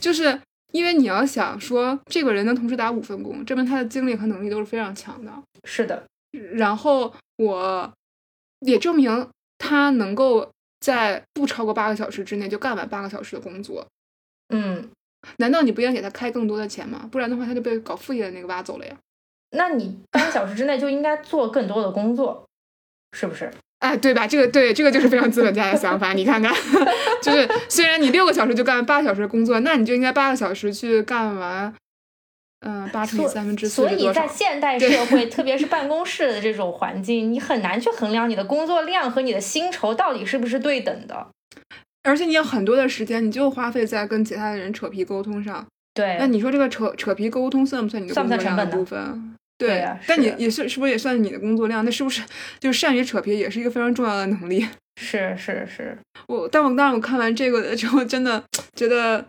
[0.00, 0.38] 就是
[0.74, 5.32] 因为你要想说，这个人能同时打五份工，证明他的精力和能力都是非常强的。
[5.62, 6.04] 是的，
[6.54, 7.92] 然后我
[8.58, 13.86] 也证明他能够在不超过八个小时之内就干完八个小时的工作。
[14.48, 14.90] 嗯，
[15.36, 17.08] 难道你不应该给他开更多的钱吗？
[17.12, 18.98] 不然的话，他就被搞副业的那个挖走了呀。
[19.50, 22.44] 那你八个小时之内就应该做更多的工作，
[23.12, 23.48] 是不是？
[23.84, 24.26] 哎，对吧？
[24.26, 26.14] 这个对，这个就是非常资本家的想法。
[26.14, 26.50] 你看看，
[27.20, 31.74] 就是虽然你六个小时就干八个小时的工作，那你就应该八个小时去干完，
[32.66, 34.10] 嗯，八乘以三分之四所以？
[34.14, 41.26] 在现代社会， 特别是办公室的这种环境，你很难去衡量你的工作量和你的薪酬到底是不是对等的。
[42.04, 45.66] 而且你有很多的时间，你就花费在跟其他的人扯皮沟通上。
[45.92, 49.36] 对，那你说这个扯扯皮沟通算不算你的算不工作量算成本呢部分？
[49.56, 51.84] 对呀但你也是是不是也算你的工作量？
[51.84, 52.22] 那是不是
[52.58, 54.66] 就是善于扯皮也是一个非常重要的能力？
[55.00, 55.96] 是是是，
[56.28, 58.42] 我但我当我看完这个的之后，真的
[58.76, 59.26] 觉得，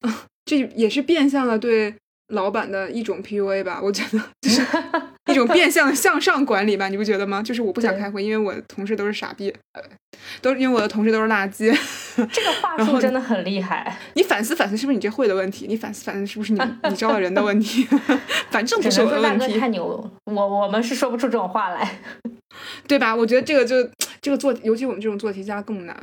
[0.00, 1.94] 啊， 这也是变相的对
[2.28, 3.80] 老板的一种 PUA 吧？
[3.82, 4.62] 我觉得就是
[5.30, 7.42] 一种变相 向上管理吧，你不觉得吗？
[7.42, 9.82] 就是我不想开会，因为我的同事都是傻逼，呃
[10.40, 11.70] 都是因为我的同事都是垃圾。
[12.32, 15.66] 这个话术真的很厉害，你反思反思，是不是你这会的问题？
[15.68, 17.86] 你反思反思，是不是你你招的人的问题？
[18.50, 19.52] 反正不是我的问题。
[19.54, 21.98] 哥太牛，我我们是说不出这种话来。
[22.88, 23.14] 对吧？
[23.14, 23.88] 我觉得这个就
[24.22, 25.94] 这个做，尤其我们这种做题家更难，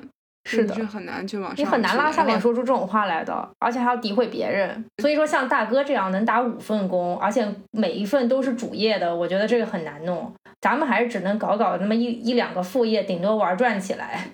[0.46, 2.40] 是的很难去往上，你很难拉下脸。
[2.40, 4.84] 说出这种话来的，而且还要诋毁别人。
[4.98, 10.34] 所以说，像大哥这样能打五份工，而且每一份都是主业的，我觉得这个很难弄。
[10.62, 14.28] 咱们还是只能搞搞那么一一两个副业，顶多玩转起来。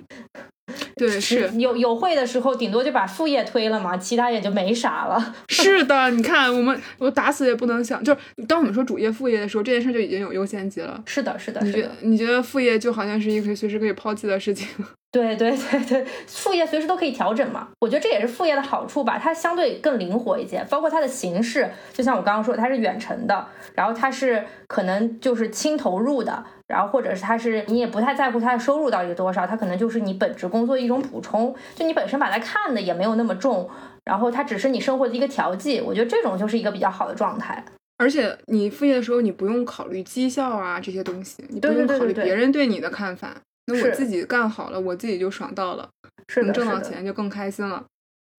[0.95, 5.35] 对，是有有会的时候，顶多就把副业推了嘛，其他也就没啥了。
[5.49, 11.01] 是的，你看我们，我打死也不能想，就是当我们说主业副业的时候，这件事就已经有优先级了。
[11.05, 14.67] 是的，是的，你觉你觉得副业就好像是一个随时可以抛弃的事情？
[15.11, 17.69] 对对对对，副业随时都可以调整嘛。
[17.79, 33.69] 我觉得这也是副业的好处吧，它相对更灵活一些，包括它的形式，就像我刚刚说，它是远程的，然后它是可能就是轻投入的，然后或者是他是你也不太在乎他的收入到底是多少，他可能就是你本职工作的一种补充，就你本身把它看的也没有那么重，
[34.05, 37.65] 然后它只是你生活的一个调剂，我觉得这种就是一个比较好的状态。
[37.97, 43.35] 而且你副业的时候，你不用考虑绩效啊这些东西，你不用考虑别人对你的看法。
[43.65, 45.89] 那我自己干好了，我自己就爽到了，
[46.27, 47.83] 是，能挣到，钱就更开心了。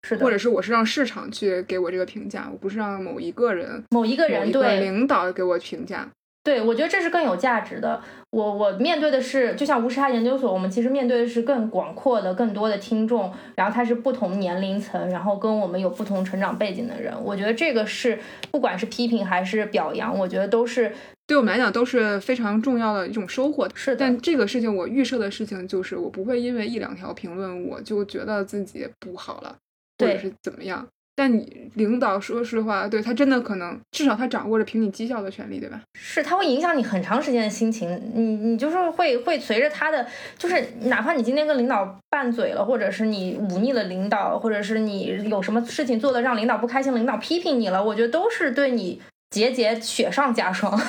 [0.03, 6.09] 是的，或者是我是让市场去给我这个评价，我不是让某一个人、某一个人对领导给我评价。
[6.51, 8.03] 对，我觉得这是更有价值的。
[8.31, 17.15] 我我面对的是，就像无时差研究所，我们其实面对的是更广阔的、更多的听众，然后他是不同年龄层，然后跟我们有不同成长背景的人。
[17.23, 18.19] 我觉得这个是
[18.51, 20.93] 不管是批评还是表扬，我觉得都是
[21.29, 23.69] 对我们来讲都是非常重要的一种收获。
[23.73, 29.57] 是的但这个事情我预设的事情就是，我不会因为一两条评论我就觉得自己不好了，
[30.01, 30.85] 或者是怎么样。
[31.21, 35.79] 但你领导说实话，对他真的可能，至少他掌握着评你绩效的权利，对吧？
[35.93, 40.07] 是他会影响你很长时间的心情，你你就是会会随着他的，
[40.39, 50.73] 就是哪怕你今天跟领导拌嘴了，或者是你忤逆了领导，或者是你有什么事情做的让领导不开心，领导批评你了，我觉得都是对你节节雪上加霜。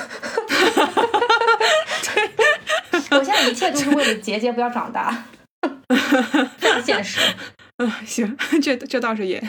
[3.12, 5.26] 我现在一切都是为了节节不要长大，
[6.58, 7.20] 非常现实。
[7.76, 9.44] 嗯， 行，这这倒是也。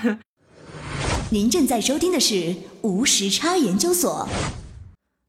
[1.33, 4.29] 您正在收听的是无时差研究所。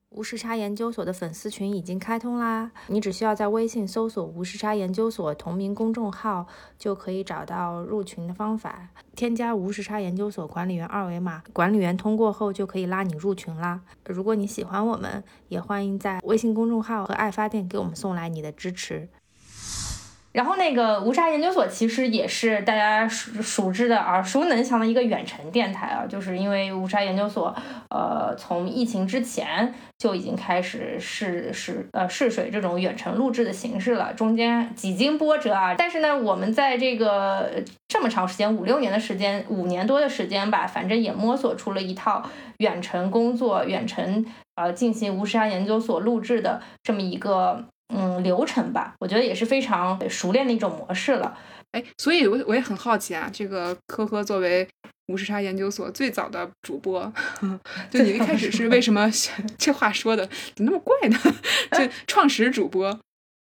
[0.10, 2.70] 无时差研究所的粉丝群已经开通啦！
[2.88, 6.46] 你只需要在微信搜索“无时差研究所”同名公众号，
[6.78, 8.90] 就可以找到入群的方法。
[9.16, 13.80] 添加无时差研究所管理员二维码，管理员通过后就可以拉你入群啦。
[14.08, 19.08] 如果你喜欢我们，也欢迎在微信公众号和爱发电给我们送来你的支持。
[20.34, 27.56] 然后那个无沙研究所其实也是大家熟熟知的耳熟能详的一个远程电台啊，就是因为无沙研究所，
[27.90, 47.66] 呃，从疫情之前就已经开始试试呃试水这种远程录制的形式了，中间几经波折啊，但是呢，我们在这个这么长时间五六年的时间，五年多的时间吧，反正也摸索出了一套远程工作、远程呃进行无沙研究所录制的这么一个。
[47.94, 51.38] 嗯流程吧，我觉得也是非常熟练的一种模式了。
[51.72, 54.68] 哎，所以我我也很好奇啊，这个科科作为
[55.08, 57.12] 无时差研究所最早的主播，
[57.90, 60.26] 就你一开始是为什么选 这话说的
[60.56, 61.18] 怎么那么怪呢？
[61.78, 62.88] 就创始主播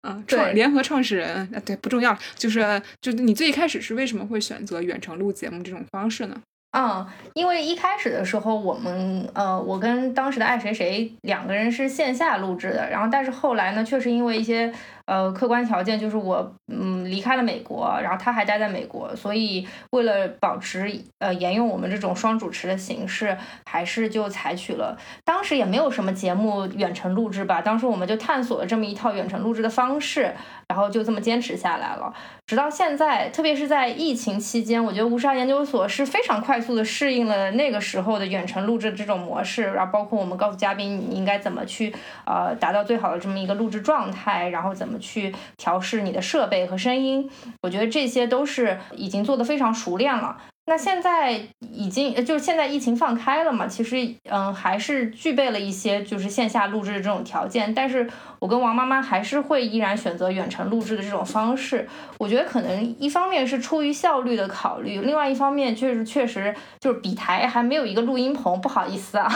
[0.02, 6.40] 啊，创对联合创始人啊，对，不重要，就是就是你最一开始是为什么会选择远程录节目这种方式呢？
[6.78, 14.70] 嗯，因为一开始的时候，我们呃，我跟当时的爱谁谁两个人是线下录制的，然后但是后来呢，确实因为一些
[15.06, 30.34] 呃客观条件，就是我嗯离开了美国，然后他还待在美国，所以为了保持呃沿用我们这种双主持的形式，还是就采取了当时也没有什么节目远程录制吧，当时我们就探索了这么一套远程录制的方式，
[30.68, 32.12] 然后就这么坚持下来了。
[32.46, 41.92] 直到现在，特别是在疫情期间，我觉得无沙研究所是非常快速的适应了那个时候的远程录制这种模式，然后包括我们告诉嘉宾你应该怎么去
[42.24, 47.28] 呃达到最好的这么一个录制状态，然后怎么去调试你的设备和声音，
[47.62, 50.36] 我觉得这些都是已经做得非常熟练了。
[50.68, 53.96] 那现在已经就是现在疫情放开了嘛，其实
[54.28, 61.88] 嗯还是具备了一些就是线下录制的这种条件，但是我跟王妈妈还是会依然选择远程录制的这种方式。
[62.18, 69.32] 我觉得可能一方面是出于效率的考虑，另外一方面确实确实就是比台还没有一个录音棚，不好意思啊，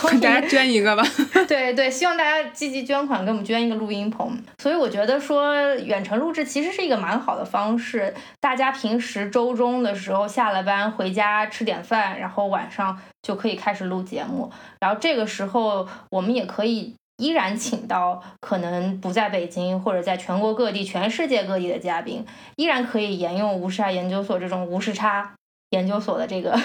[0.00, 1.02] 所以大家捐一个吧。
[1.48, 4.38] 对对，希望大家积极捐款，给我们捐一个录音棚。
[4.58, 8.14] 所以我觉得说远程录制其实是一个蛮好的方式。
[8.40, 14.50] 大家平时周中的时候下了班回家吃点饭，然后晚上就可以开始录节目。
[14.80, 22.24] 然后这个时候我们也可以依然请到可能不在北京或者在全国各地、全世界各地的嘉宾，
[22.56, 25.34] 依然可以沿用无时差研究所这种无时差
[25.70, 26.58] 研究所的这个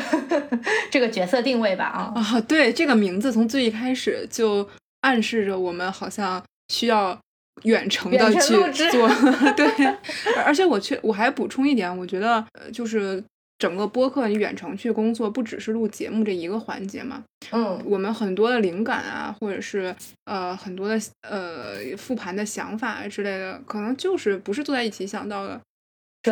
[0.92, 2.14] 这个角色定位吧啊。
[2.16, 4.68] 啊，对，这个名字从最一开始就
[5.02, 7.18] 暗示着我们好像需要
[7.64, 8.40] 远程的去
[8.92, 9.08] 做，
[9.56, 9.86] 对，
[10.36, 13.24] 而而且我确我还补充一点，我觉得呃就是
[13.60, 19.96] 整个播客你远程去工作，不只是录节目这一个环节嘛，嗯，我们很多的灵感啊，或者是
[20.26, 25.62] 呃很多的呃复盘的想法啊之类的，可能就是不是坐在一起想到的，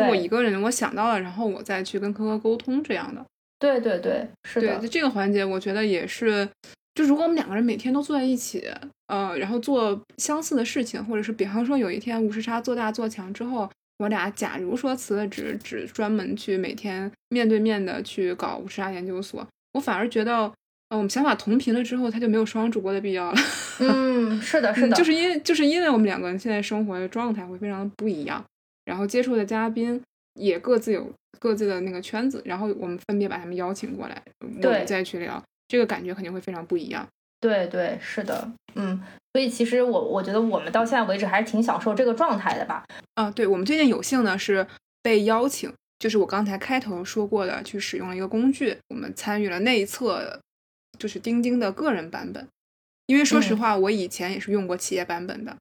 [0.08, 3.24] 我一个人我想到了，然后我再去跟科科沟通这样的。
[3.58, 6.48] 对对对，是的对，，这个环节我觉得也是，
[6.94, 8.68] 就如果我们两个人每天都坐在一起，
[9.06, 20.52] 呃，然后做相似的事情，或者是比方说有一天无时差做大做强之后，我俩假如说辞了职，只专门去每天面对面的去搞无时差研究所，我反而觉得，
[20.88, 23.40] 呃，我们想法同频了之后，他就没有双主播的必要了。
[23.78, 28.44] 嗯，是的，是的，嗯就是因为就是因为我们两个人现在生活的状态会非常的不一样，
[28.84, 30.00] 然后接触的嘉宾
[30.34, 37.06] 也各自有各自的那个圈子，然后我们分别把他们邀请过来，我们再去聊，这个感觉肯定会非常不一样。
[37.40, 39.02] 对对，是的，嗯，
[39.32, 42.84] 所以其实我我觉得我们到现在为止还是挺享受这个状态的吧。
[43.14, 44.64] 啊，对我们最近有幸呢是
[45.02, 50.40] 被邀请，就是我刚才开头说过的，去使用了一个工具，我们参与了内测，
[50.98, 52.46] 就是钉钉的个人版本。
[53.06, 55.56] 因为说实嗯话，我以前也是用过企业版本的，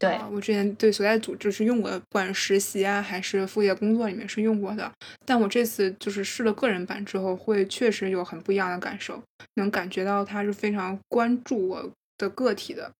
[0.00, 4.90] 对，啊，我之前对所在组织是用过的，不管实习啊还是副业工作里面是用过的。
[5.26, 9.22] 但我这次就是试了个人版之后，会确实有很不一样的感受，
[9.56, 12.90] 能感觉到它是非常关注我的个体的。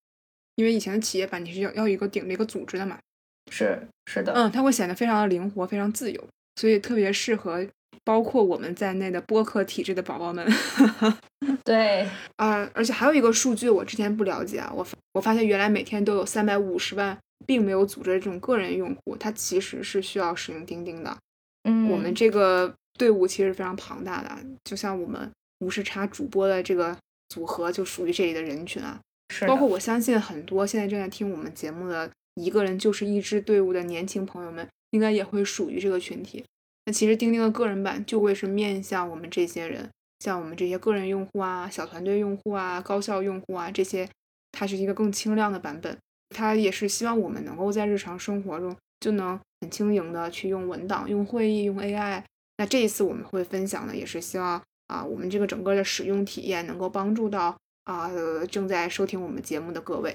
[0.56, 2.98] 因为以前的企业版你是要要一个顶着一个组织的嘛，
[3.50, 6.22] 是是的，嗯，它会显得非常的灵活，非常自由，
[6.56, 7.66] 所以特别适合
[8.04, 10.46] 包括我们在内的播客体制的宝宝们。
[11.64, 21.16] 对，啊、而且还有一个数据我之前不了解啊，我我发现原来每天都有三百五十万并没有组织的这种个人用户，他其实是需要使用钉钉的。
[21.64, 24.30] 嗯，我们这个队伍其实非常庞大的，
[24.64, 25.30] 就像我们
[25.60, 26.96] 无时差主播的这个
[27.28, 28.98] 组合就属于这里的人群啊。
[29.32, 36.44] 是包括我相信很多现在正在听我们节目的一个人就是一支队伍的年轻朋友们，应该也会属于这个群体。
[36.92, 44.08] 其实钉钉的个人版就会是面向我们这些人，像我们这些个人用户啊、小团队用户啊、高校用户啊这些，
[44.52, 45.96] 它是一个更轻量的版本。
[46.34, 52.22] 它也是希望我们能够在日常生活中就能很轻盈的去用文档、用会议、用 AI。
[52.58, 58.08] 那这一次我们会分享的也是希望啊，我们这个整个的使用体验能够帮助到啊、
[58.48, 60.14] 正在收听我们节目的各位。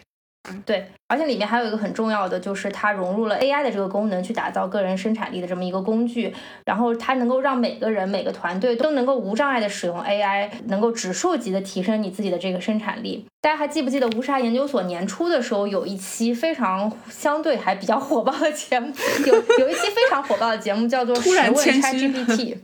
[0.66, 6.34] 对，而且里面还有一个很重要的，就是它融入了 AI 的这个功能，去打造个人生产力的这么一个工具。
[6.66, 13.26] 然后它能够让每个人、每个团队都能够无障碍的使用 AI，能够指数级的提升你自己的这个生产力。
[13.42, 18.92] 大家还记不记得无沙研究所年初的时候有一期非常相对还比较火爆的节目，
[19.26, 22.56] 有有一期非常火爆的节目叫做《突然十问谦 ChatGPT》。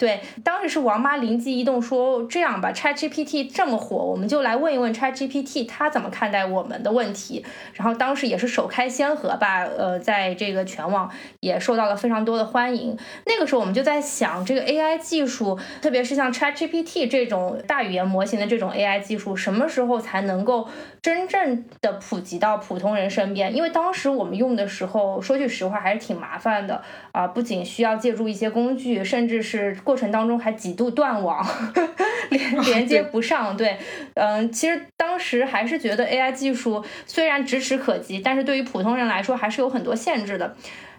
[0.00, 7.44] 对，当时是王妈灵机一动说，这样吧，ChatGPT 这么火，我们就来问一问 ChatGPT 它怎么看待我们的问题。
[7.74, 12.96] 然后当时也是首开先河吧，呃，在这个全网也受到了非常多的欢迎。
[13.26, 20.66] 那个时候我们就在想，这个 AI 技术，特别是像 ChatGPT 这种大语言模型的这种 AI 技术，什么时候才能够
[21.02, 23.54] 真正的普及到普通人身边？
[23.54, 26.82] 因为当时我们用的时候，说句实话还是挺麻烦的
[27.12, 31.44] 啊，不仅需要借助一些工具，甚至是过程当中还几度断网，
[32.30, 33.56] 连连接不上。
[33.56, 33.76] 对，
[34.14, 40.54] 嗯，其实当时还是觉得 AI 技术虽然咫尺可及，但是对于普通人来说还是有很多限制的。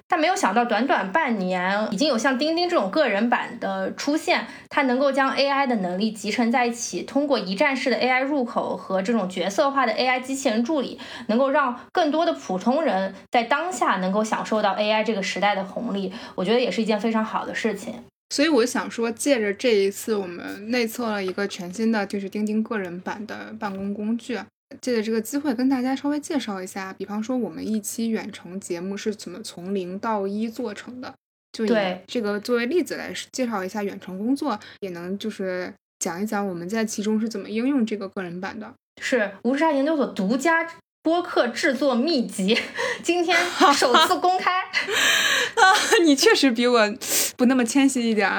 [0.10, 16.12] 但没有想到，短短半年，已经有像钉钉这种个人版的出现，它能够将 AI 的能力集成在一起，通过一站式的 AI 入口和这种角色化的 AI 机器人助理，能够让更多的普通人在当下能够享受到 AI 这个时代的红利。
[16.36, 18.04] 我觉得也是一件非常好的事情。
[18.32, 24.40] 所以我想说，借着这一次，我们内测了一个全新的，就是钉钉个人版的办公工具。
[24.80, 31.14] 借着这个机会跟大家稍微介绍一下，比方说我们一期远程节目是怎么从零到一做成的，
[31.52, 31.70] 就以
[32.08, 38.74] 这个作为例子来介绍一下远程工作，也能就是讲一讲我们在其中是怎么应用这个个人版的。
[39.02, 40.66] 是无沙研究所独家
[41.04, 42.56] 播客制作秘籍，
[43.02, 43.36] 今天
[43.74, 44.62] 首次公开。
[44.62, 45.74] 啊，
[46.04, 46.94] 你确实比我
[47.36, 48.30] 不那么谦虚一点。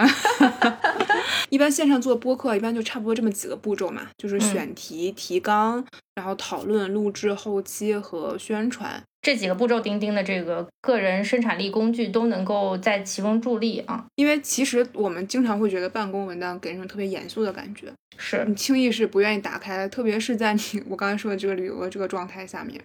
[1.50, 5.84] 一般线上做播客，一般就差不多这么几个步骤嘛，就是选题、提纲，
[6.14, 9.80] 然后讨论、录制、后期和宣传这几个步骤。
[9.80, 14.04] 钉钉的这个个人生产力工具都能够在其中助力啊。
[14.16, 22.80] 因为其实我们经常会觉得办公文档给人一种特别严肃的感觉，是你轻易是不愿意打开的，特别是在你我刚才说的这个旅游的这个状态下面。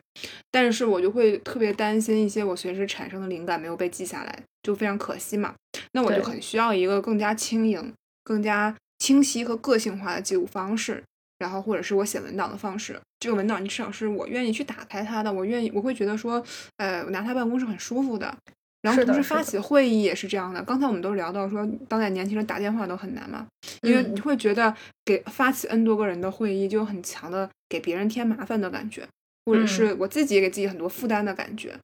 [0.49, 5.53] 但是我就会特别担心一些我随时产生的灵感没有被记下来，就非常可惜嘛。
[5.91, 7.93] 那我就很需要一个更加轻盈。
[8.23, 11.01] 更加清晰和个性化的记录方式，
[11.39, 12.99] 然后或者是我写文档的方式。
[13.19, 16.43] 这个文档你至少是我愿意去打开它的，我愿意我会觉得说，
[16.77, 18.35] 呃，我拿它办公是很舒服的。
[18.83, 20.61] 然后同时发起会议也是这样的。
[20.63, 23.45] 刚才我们都聊到说，当代年轻人打电话都很难嘛，
[23.81, 24.73] 因为你会觉得
[25.03, 29.05] 给发起 N 多个人的会议就有很强的给别人添麻烦的感觉，
[29.45, 31.75] 或者是我自己给自己很多负担的感觉。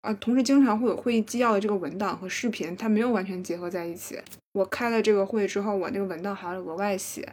[0.00, 4.18] 啊，同时经常会有会议纪要的这个文档和视频，它没有完全结合在一起。
[4.52, 7.30] 我开了这个会之后，我那个文档还要额外写。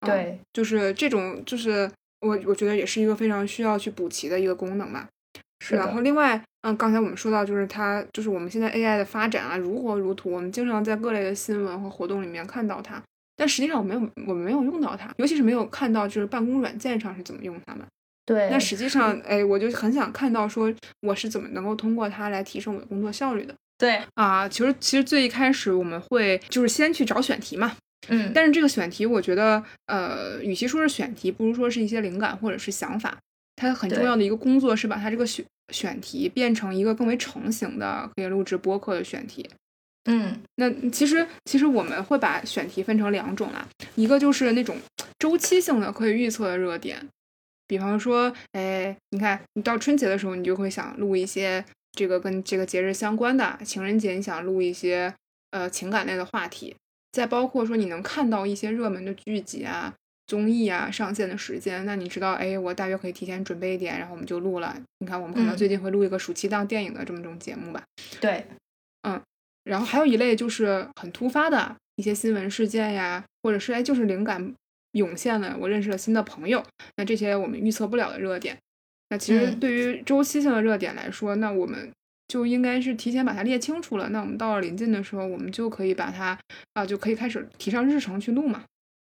[0.00, 1.90] 对，就是这种，就是
[2.20, 5.06] 我我觉得也是一个非常需要去补齐的一个功能嘛。
[5.60, 5.76] 是。
[5.76, 10.30] 然后另外，嗯，刚才我们说到，就是它，就是我们现在 AI 的发展啊，如火如荼。
[10.30, 13.02] 我们经常在各类的新闻和活动里面看到它，
[13.36, 17.86] 但实际上我没有，我们没有用到它，尤其是没有看到就是办公软件上是怎么用它们。
[18.26, 20.72] 对，那实际上，哎，我就很想看到说
[21.02, 23.54] 我是怎么能够通过它来提升我的工作效率的。
[23.76, 27.76] 对啊，其实其实最一开始我们会就是先去找选题嘛，
[28.08, 33.18] 嗯，但是这个选题我觉得，呃，与其说是选题，不如说是一些灵感或者是想法。
[33.56, 39.48] 它很重要的一个工作是把它这个选选题变成一个更为成型的可以录制播客的选题。
[40.06, 44.76] 嗯，那其实其实我们会把选题分成两种啦，一个就是那种
[45.18, 47.08] 周期性的可以预测的热点。
[47.66, 55.14] 比方说，哎，你看，你到春节的时候，你就会想录一些这个跟这个节日相关的；情人节，你想录一些
[55.52, 56.76] 呃情感类的话题。
[57.14, 59.94] 再包括说，你能看到一些热门的剧集啊、
[60.26, 64.76] 综艺啊上线的时间，那你知道，哎，我大约可以提前准备一点，然后我们就录了。
[64.98, 67.82] 你看，我们可能最近会录一个暑期档电影的这么种节目吧？
[68.20, 68.44] 对，
[69.02, 69.20] 嗯。
[69.64, 74.54] 然后还有一类就是很突发的一些新闻事件呀，或者是哎，就是灵感。
[74.94, 76.62] 涌现了，我认识了新的朋友。
[76.96, 78.56] 那这些我们预测不了的热点，
[79.08, 81.90] 那其实对于周期性的热点来说，那我们
[82.28, 84.08] 就应该是提前把它列清楚了。
[84.08, 86.38] 那我们到了临近的时候，我们就可以把它
[86.72, 88.64] 啊，就可以开始提上日程去录嘛。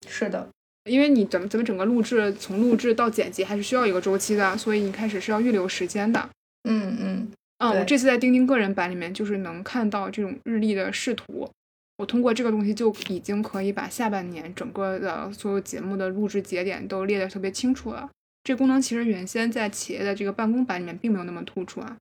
[0.08, 0.50] 是的，
[0.86, 6.30] 因为你怎么怎么整个录制，从录制到剪辑还是需要一个周期的，所以你开始是要预留时间的。
[6.70, 11.50] 嗯嗯嗯，我这次在钉钉个人版里面就是能看到这种日历的视图。
[11.98, 18.08] 我通过这个东西就已经可以把下半年整个的所有节目的录制节点都列得特别清楚了。
[18.44, 21.98] 这功能其实原先在企业的这个办公版里面并没有那么突出啊，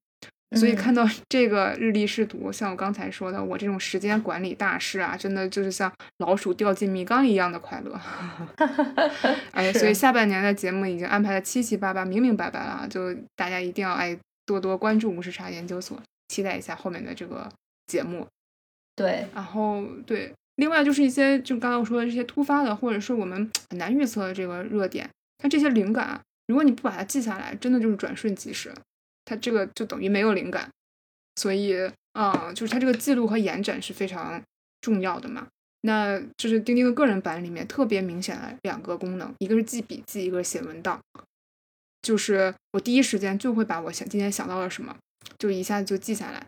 [0.55, 8.01] 所以看到这个日历视图，像我刚才说的，我这种时间管理大师啊，真的就是像老鼠掉进米缸一样的快乐。
[9.51, 17.51] 哎，所以下半年的节目已经安排的七七八八、明明白白了，就大家一定要哎多多关注无时差研究所，期待一下后面的这个
[17.88, 18.26] 节目。
[18.94, 28.72] 对，然后对，另外就是一些，就刚刚我说的这些突发的，或者是我们很难预测的这个热点，它这些灵感，如果你不把它记下来，真的就是转瞬即逝，
[29.26, 30.70] 它这个就等于没有灵感。
[31.38, 31.74] 所以，
[32.12, 34.42] 啊，就是它这个记录和延展是非常
[34.80, 35.46] 重要的嘛。
[35.82, 40.98] 那就是钉钉的个人版里面特别明显的两个功能，一个是记笔记，一个是写文档。
[42.00, 44.96] 就是我第一时间就会把我想今天想到了什么，
[45.38, 46.44] 就一下子就记下来。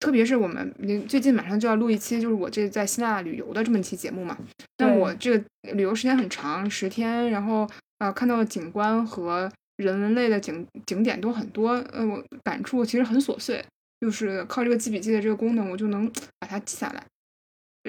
[0.00, 0.74] 特别是我们
[1.06, 4.36] 最近马上就要录一期，就是我这在希腊旅游的这么一期节目嘛。
[4.78, 5.44] 那我这个
[5.74, 7.68] 旅游时间很长，十天，然后
[7.98, 9.52] 呃看到的景观和
[9.82, 13.62] 人文类的景景点都很多，呃我感触其实很琐碎，
[14.00, 16.10] 就是靠这个记笔记的这个功能，我就能
[16.40, 17.04] 把它记下来。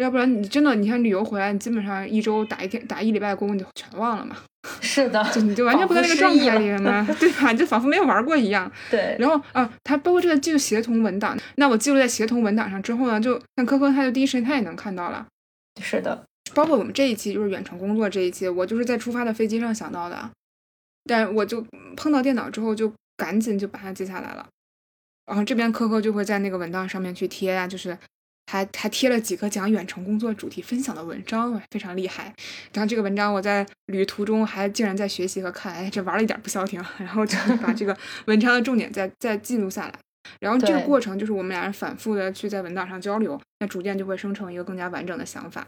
[0.01, 4.35] 要不然你真的，你像旅游回来，你基本上一周打一天打一礼拜工，你就全忘了嘛。
[4.81, 6.77] 是的，就你就完全不在那个状态里面，
[7.19, 7.53] 对吧？
[7.53, 8.71] 就仿佛没有玩过一样。
[8.89, 9.15] 对。
[9.19, 15.27] 然后啊，它包括这个记录协同文档，那我记录在协同文档上之后呢，就像科科，他就第一时间他也能看到了。
[15.81, 16.23] 是的。
[16.55, 20.29] 包括我们这一期就是远程工作这一期，我就是在出发的飞机上想到的，
[21.05, 24.47] 但我就碰到电脑之后就赶紧就把它记下来了。
[25.25, 27.97] 然后这边科科就会在那个文档上面去贴呀，就是。
[28.51, 32.25] 还还贴了几个讲远程工作主题分享的文章，非常厉害。
[32.73, 36.83] 然后这个文章我在旅途中还竟然在学习和看，哎，这玩了一点不消停。
[36.99, 39.97] 然后就把这个文章的重点再再记录下来。
[40.41, 45.65] 然后这个过程就是我们俩人反复的去在文档上交流，那逐渐就会生成一个更加完整的想法。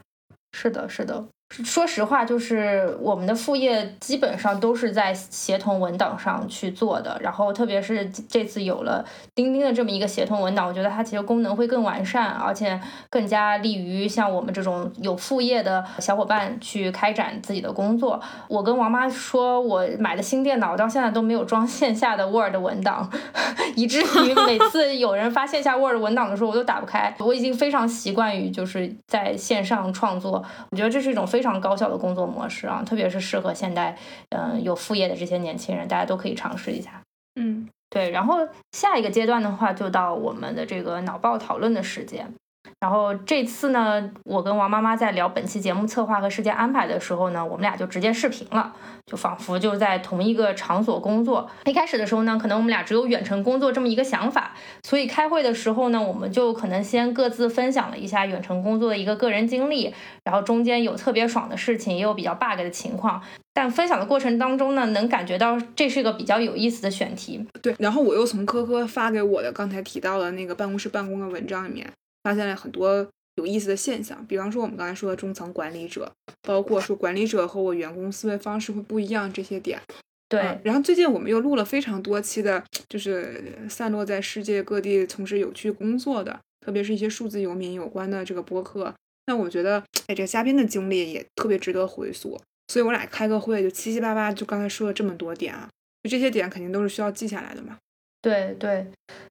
[0.52, 1.26] 是的，是的。
[1.48, 7.16] 说实话，就是我们的副业基本上都是在协同文档上去做的。
[7.22, 12.78] 然后，特别是这次有了钉钉的这么一个协同文档，我觉得它其实功能会更完善，而且
[13.08, 18.20] 更加利于像我们这种有副业的小伙伴去开展自己的工作。
[18.48, 23.08] 我跟王妈说，我买的新电脑到现在都没有装线下的 Word 文档，
[23.76, 27.14] 以至于每次有人发线下 Word 文档的时候，我都打不开。
[27.20, 31.24] 我已经非常习惯于就是在线上创作，我觉得这是一种。
[31.36, 33.94] 非常高效的工作模式啊，特别是适合现代
[34.30, 37.02] 嗯有副业的这些年轻人，大家都可以尝试一下。
[37.38, 38.10] 嗯，对。
[38.10, 42.32] 然后下一个阶段的话，就到我们的这个脑爆讨论的时间。
[42.80, 48.72] 然后这次呢，我跟王妈妈在聊本期节目策划和时间安排的时候呢，我们俩就直接视频了，
[49.06, 51.48] 就仿佛就在同一个场所工作。
[51.64, 59.92] 一开始的时候呢，可能我们俩只有远程工作这么一个想法，所以开会的时候呢，我们就可能先各自分享了一下远程工作的一个个人经历，
[60.24, 63.22] 然后中间有特别爽的事情，也有比较 bug 的情况。
[63.54, 67.42] 但分享的过程当中呢，能感觉到这是一个比较有意思的选题。
[67.62, 71.90] 对，然后我又从科科发给我的刚才提到的那个办公室办公的文章里面。
[72.26, 73.06] 发现了很多
[73.36, 76.10] 有意思的现象，比方说我们刚才说的中层管理者，
[76.42, 79.80] 包括说管理者和我员工思维方式会不一样这些点。
[80.28, 88.92] 对，然后最近我们又录了非常多期的，就是散落在世界各地从事有趣工作的，特别是一些数字游民有关的这个播客。
[89.28, 92.40] 那我觉得，哎，这个嘉宾的经历也特别值得回溯。
[92.66, 95.68] 所以我俩开个会，就七七八八，就刚才说了这么多点啊，
[96.02, 97.78] 就这些点肯定都是需要记下来的嘛。
[98.26, 98.84] 对对，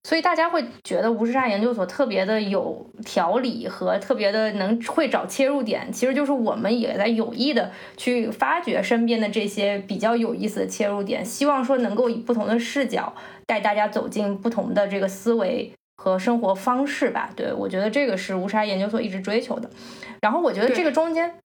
[0.06, 13.14] 所以大家会觉得无时差研究所特别的有条理和特别的能会找切入点，其实就是我们也在有意的去发掘身边的这些比较有意思的切入点，希望说能够以不同的视角
[13.46, 17.30] 带大家走进不同的这个思维和生活方式吧。
[17.36, 19.70] 对我觉得这个是无差研究所一直追求的。
[20.22, 21.36] 然后我觉得这个中间。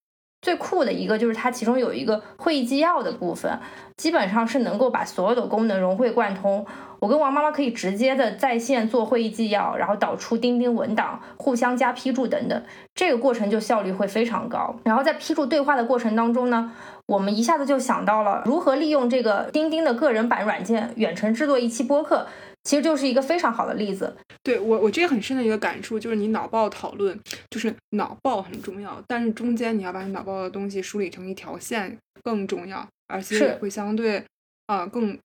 [0.42, 3.58] 最酷的一个就是它其中有一个会议纪要的部分，
[3.96, 6.64] 基本上是能够把所有的功能融会贯通。
[6.98, 12.62] 我跟王妈妈可以直接的在线做会议纪要，然后导出钉钉文档，互相加批注等等，
[12.94, 14.76] 这个过程就效率会非常高。
[14.84, 16.72] 然后在批注对话的过程当中呢，
[17.06, 22.26] 我们一下子就想到了如何利用这个钉钉的个人版软件远程制作一期播客。
[22.64, 24.14] 其实就是一个非常好的例子。
[24.42, 27.18] 对我，我这个很深的一个感触就是，你脑爆讨论
[27.50, 34.22] 就是脑爆很重要，但是中间你要把你脑爆的东西梳理成一条线更重要，而且也会相对
[34.66, 35.18] 啊更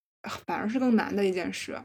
[0.46, 1.78] 反而是更难的一件事。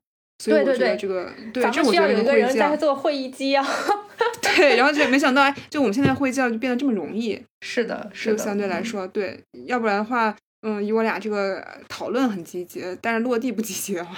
[0.42, 3.62] 所以我觉得这个对，这我觉得有一个人在做会议纪要。
[4.56, 7.40] 对，然后就没想到，哎，就我们现在会议纪要就变得这么容易。
[7.60, 8.38] 是的，是的。
[8.38, 10.34] 相对来说，对，要不然的话。
[10.62, 14.14] 嗯，以我俩这个讨论很积极，但是落地不积极的话，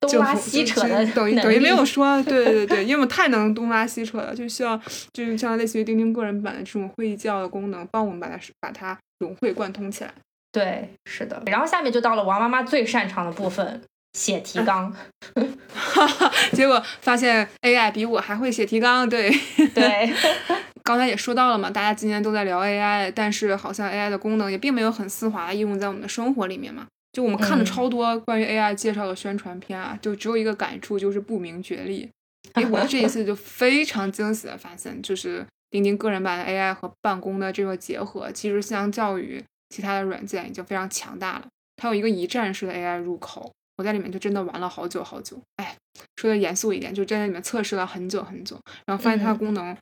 [0.00, 4.80] 东拉西扯的等于等于没有说， 对对对，因为我太能东拉西扯了，就需要
[5.12, 10.14] 就是像类似于钉钉个人版的这种会议纪要的功能，帮我们把它把它融会贯通起来。
[10.50, 11.42] 对，是的。
[11.46, 13.82] 然后下面就到了王妈妈最擅长的部分，
[14.12, 14.94] 写提纲。
[16.52, 19.30] 结果发现 AI 比我还会写提纲，对
[19.74, 20.12] 对。
[20.84, 26.86] 刚才也说到了嘛，大家今天都在聊 AI，但是好像 AI 的功能也并没有很丝滑的应用在我们的生活里面嘛。
[27.12, 32.10] 就我们看了超多关于 AI 介绍的宣传片啊，就只有一个感触，就是不明觉厉。
[32.54, 41.46] 哎，我这一次就非常惊喜的发现，就是钉钉个人版的 AI 和办公的这个结合，其实相较于其他的软件已经非常强大了。
[41.76, 45.40] 它有一个一站式的 AI 入口，我在里面就真的玩了好久好久。
[45.56, 45.76] 哎，
[46.16, 49.76] 说的严肃一点，就站在里面测试了很久很久，然后发现它的功能。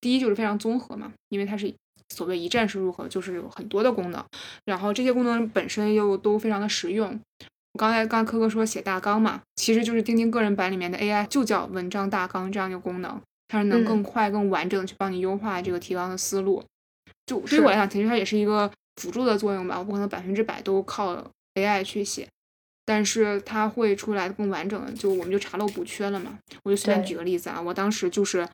[0.00, 1.72] 第一就是非常综合嘛，因为它是
[2.14, 4.22] 所谓一站式入口，就是有很多的功能，
[4.66, 7.18] 然后这些功能本身又都非常的实用。
[7.72, 16.62] 我刚才刚才科科说写大纲嘛，其实就是钉钉个人版里面的 AI 就叫文章大纲这样一个功能，它是能嗯更快、更完整的去帮你优化这个提纲的思路。
[17.26, 21.16] 就对我来讲，其实它也是一个辅助的作用吧，我不可能百分之百都靠
[21.54, 22.28] AI 去写，
[22.84, 26.38] 但是它会出来更完整的，就我们就查漏补缺了嘛。
[26.64, 28.46] 我就随便举个例子啊，我当时就是，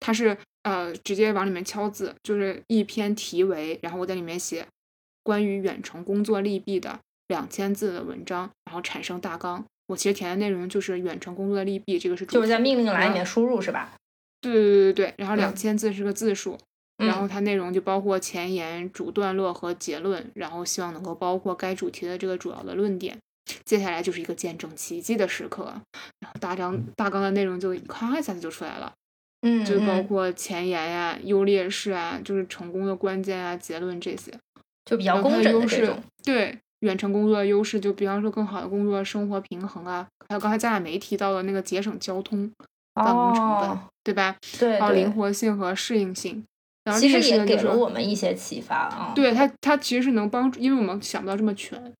[0.00, 4.66] 它是呃直接往里面敲字，就是一篇题为，然后我在里面写
[5.22, 9.64] 关于远程工作利弊的两千字的文章，然后产生大纲。
[9.88, 13.94] 我其实填的内容就是远程工作的利弊，这个是就是在命令栏里面输入是吧？
[14.40, 16.58] 对对对对对，然后两嗯千字是个字数，
[16.98, 23.16] 然后嗯它内容就包括前言、主段落和结论，然后希望能够包括该主题的这个主要的论点。
[23.64, 25.64] 接下来就是一个见证奇迹的时刻，
[26.20, 28.92] 然后大纲大纲的内容就咔一下子就出来了，
[29.42, 34.32] 嗯，就包嗯括前言呀、优劣势啊，就是成功的关键啊、结论这些。
[34.84, 42.48] 就比较工整的优势的这种。，对远程工作的优势，就比方说更好的工作生活平衡啊，还有刚才咱俩没提到的那个节省交通、
[42.94, 44.36] 办公成本，哦，对吧？
[44.60, 46.44] 对还有灵，活性和适应性。
[46.84, 49.12] 然后其实劣势呢就是也给了我们一些启发啊。
[49.12, 51.92] 对它，它其实是能帮助，因为我们想不到这么全，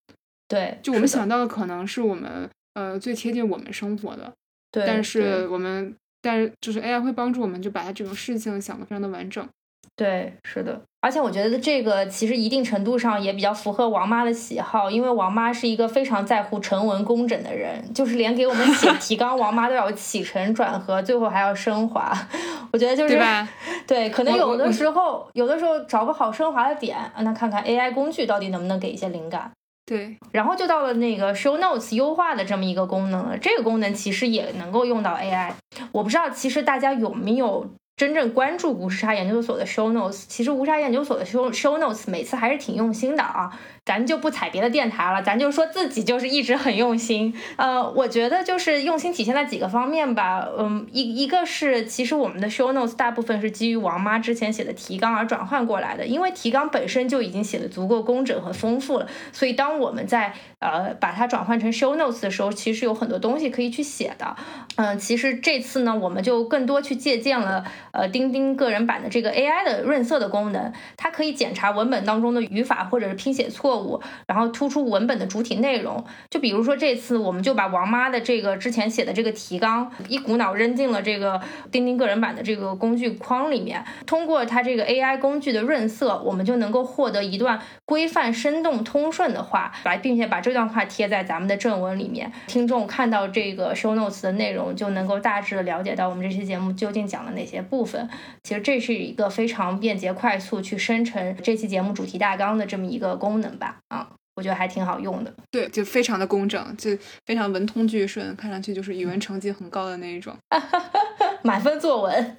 [0.47, 4.31] 对，就我们想到的可能是我们呃最贴近我们生活的，
[4.71, 9.47] 对，但是我们但是就是 AI 会帮助我们就把它这种事情想得非常的完整。
[9.95, 22.15] 对，是的，而且我觉得这个其实一定程度上也比较符合王妈的喜好，因为王妈是一个非常在乎成文工整的人，就是连给我们 写提纲，王妈都要起承转合，最后还要升华。
[22.71, 23.47] 我觉得就是对？
[23.87, 29.51] 对，可能有的时候，有的时候找个好升华的点，啊那看看 AI 工具到底能不能给一些灵感。
[29.87, 33.37] 对，然后就到了那个 show notes 优化的这么一个功能了。
[33.37, 35.53] 这个功能其实也能够用到 AI。
[35.93, 37.65] 我不知道，其实大家有没有
[37.95, 40.25] 真正关注无时差研究所的 show notes？
[40.27, 43.57] 其实无时差研究所的 show show notes 每次还是挺用心的啊。
[43.87, 47.33] 咱就不踩别的电台了，咱就说自己就是一直很用心。
[47.55, 50.45] 呃，我觉得就是用心体现在几个方面吧。
[50.57, 64.35] 嗯，一一个是其实我们的 show notes 大部分是基于王妈之前写的提纲而转换过来的，因为提纲本身就已经写的足够工整和丰富了，所以当我们在呃把它转换成 show notes 的时候，其实有很多东西可以去写的。
[64.75, 76.03] 嗯、其实这次呢，我们就更多去借鉴了呃钉钉个人版的这个 AI 的润色的功能，它可以检查文本当中的语法或者是拼写错误，然后突出文本的主体内容。
[76.29, 98.09] 就比如说这次我们就把王妈的这个之前写的这个提纲一股脑扔进了这个钉钉个人版的这个工具框里面，通过它这个 AI 工具的润色，我们就能够获得一段规范、生动、通顺的话，来并且把这段话贴在咱们的正文里面，听众看到这个 show notes 的内容，就能够大致的了解到我们这期节目究竟讲了哪些部分。
[98.43, 104.09] 其实这是一个非常便捷、快速去生成这期节目主题大纲的这么一个功能吧，啊。
[104.35, 106.95] 我觉得还挺好用的，对，就非常的工整，就
[107.25, 110.37] 非常文通句顺，看上去就是语文成绩很高的那一种。
[111.41, 112.37] 满分作文。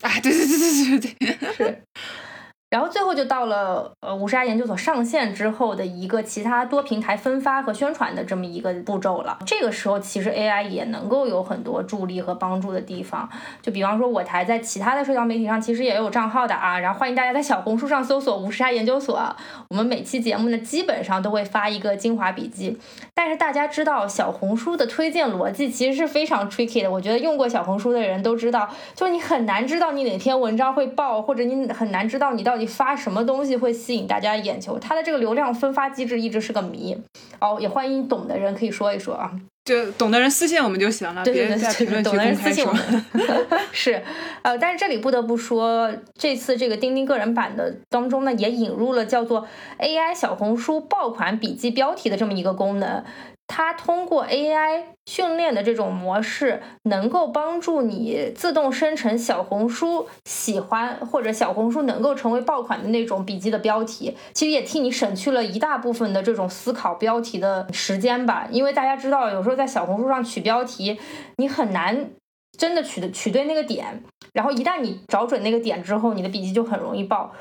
[0.00, 1.82] 啊，对对对对对对， 是。
[2.74, 9.38] 然后最后就到了呃五十 I 研究所上线之后的一个其他多平台分发和宣传的这么一个步骤了。
[9.46, 13.28] 这个时候其实 AI 也能够有很多助力和帮助的地方，
[13.62, 19.24] 就比方说我台在其他的社交媒体上其实也有账号的啊，然后欢迎大家在小红书上搜索五十 I 研究所。
[19.68, 22.76] 我们每期节目呢基本上都会发一个精华笔记，
[23.14, 26.90] 但是大家知道小红书的推荐逻辑其实是非常 tricky 的。
[26.90, 34.78] 我觉得用过小红书的人都知道，就你很难知道你哪篇文章会爆，或者你很难知道你到底发什么东西会吸引大家眼球。
[34.78, 36.96] 它的这个流量分发机制一直是个谜。
[37.40, 39.30] 哦，也欢迎懂的人可以说一说啊。
[39.64, 42.72] 就懂的人私信我们就行了，对对对别在评，论区懂的人私信我。
[42.72, 43.04] 们。
[43.72, 44.02] 是，
[44.42, 49.46] 呃，但是这里不得不说，这次这个钉钉个人版的当中呢，也引入了叫做
[49.78, 53.02] AI 小红书爆款笔记标题的这么一个功能。
[53.46, 64.16] 它通过 AI 训练的这种模式，能够帮助你自动生成小红书喜欢或者小红书能够成为爆款的那种笔记的标题。
[64.32, 68.48] 其实也替你省去了一大部分的这种思考标题的时间吧。
[68.50, 70.98] 因为大家知道，有时候在小红书上取标题，
[71.36, 72.10] 你很难
[72.58, 77.32] 真的取的取对那个点，然后一旦你找准那个点之后，你的笔记就很容易爆。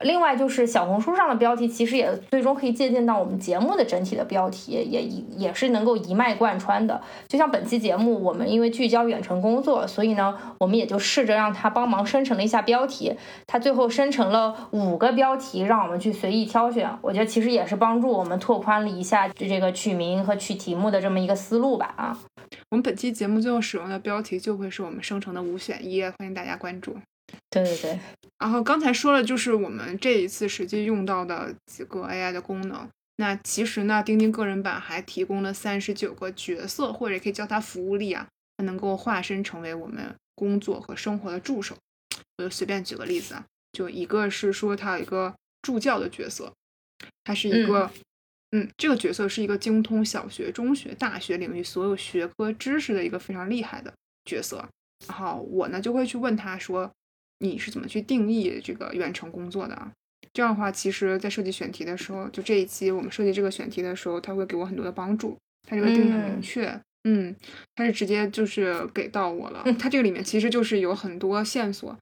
[0.00, 5.02] 另外就是小红书上的标题，其实也最终可以借鉴到我们节目的整体的标题，也也
[5.36, 7.00] 也是能够一脉贯穿的。
[7.28, 13.14] 就像本期节目，我们因为聚焦远程工作，所以呢，我们也就试着让它帮忙生成了一下标题。
[13.46, 16.90] 它最后生成了五个标题，让我们去随意挑选。
[17.00, 21.94] 我觉得其实也是帮助我们拓宽了一下这个取名和取题目的这么一个思路吧。
[21.96, 22.18] 啊，
[22.70, 26.96] 我们本期节目最后使用的标题就会是我们生成的五选一，欢迎大家关注。
[27.50, 27.98] 对对对，
[28.38, 32.88] 然后刚才说了，就是我们这一次实际用到的几个 AI 的功能。
[33.16, 38.26] 那其实呢，钉钉个人版还提供了三十九个角色，或者可以叫它服务力啊，
[38.56, 41.76] 它能够化身成为我们工作和生活的助手。
[42.36, 45.32] 我就随便举个例子啊，就一个是说它有一个
[45.62, 46.52] 助教的角色，
[47.22, 47.88] 它是一个，
[48.50, 54.68] 嗯，这个角色是一个精通小学、中学、大学领域所有学科知识的一个非常厉害的角色。
[55.06, 56.90] 然后我呢就会去问他说，
[57.38, 59.92] 你是怎么去定义这个远程工作的啊？
[60.32, 65.36] 这样的话，其实，在设计选题的时候，就这一期我们设计这个选题的时候，他会给我很多的帮助。
[65.68, 67.34] 他这个定义很明确，嗯，
[67.74, 69.64] 他是直接就是给到我了。
[69.78, 71.96] 他这个里面其实就是有很多线索。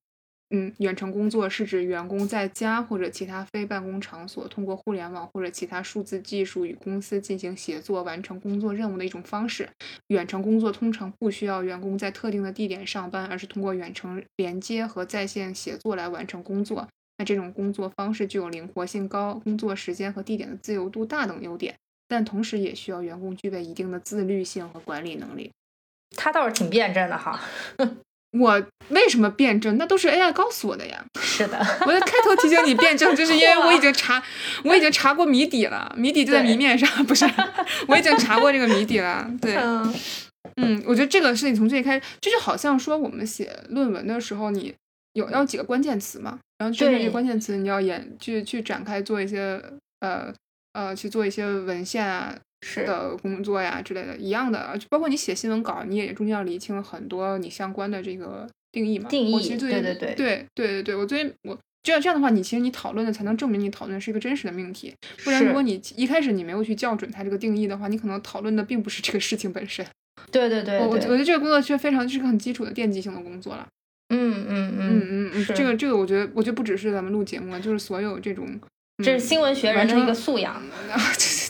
[0.55, 9.67] 嗯，远程工作是指员工在家或者其他非办公场所，通过互联网或者其他数字技术与公司进行协作，完成工作任务的一种方式。
[10.09, 16.87] 远程工作通常不需要员工在特定的地点上班，而是通过远程连接和在线协作来完成工作。
[17.17, 21.75] 那这种工作方式具有灵活性高、工作时间和地点的自由度大等优点，
[22.07, 25.51] 但同时也需要员工具备一定的自律性和管理能力。
[26.15, 27.41] 他倒是挺辩证的哈。
[28.33, 29.77] 我为什么辩证？
[29.77, 31.05] 那都是 AI 告诉我的呀。
[31.21, 34.23] 是的，我在开头提醒你辩证，就是因为 我已经查，
[34.65, 37.25] 我已经查过谜底了，谜底就在谜面上，不是？
[37.89, 39.31] 我已经查过这个谜底了。
[39.41, 39.57] 对，
[40.57, 44.75] 嗯，我觉得这个是你从最开始，这就好像说我们写论文的时候，你
[45.13, 49.63] 有要几个关键词嘛，然后针对这关键词，你要演去去展开做一些
[50.01, 50.33] 呃
[50.73, 52.35] 呃去做一些文献啊。
[52.63, 59.09] 是的工作呀之类的，一样的，就包括你写新闻稿，你也中间要理清很多你相关的这个定义嘛。
[59.09, 64.95] 定义，对对对对对对对，我最近我这样这样的话，你其实你讨论的才能证明你讨论是一个真实的命题，
[65.25, 69.85] 不然如果你一开始你没有去校准它这个定义的话，你可能讨论的并不是这个事情本身。
[70.31, 73.67] 对对对，我我觉得这个工作其实非常是个很基础的奠基性的工作了。
[74.15, 78.47] 嗯嗯嗯嗯嗯，这个这个我觉得我觉得不只是咱们录节目，就是所有这种，
[79.03, 80.63] 这是新闻学人的一个素养。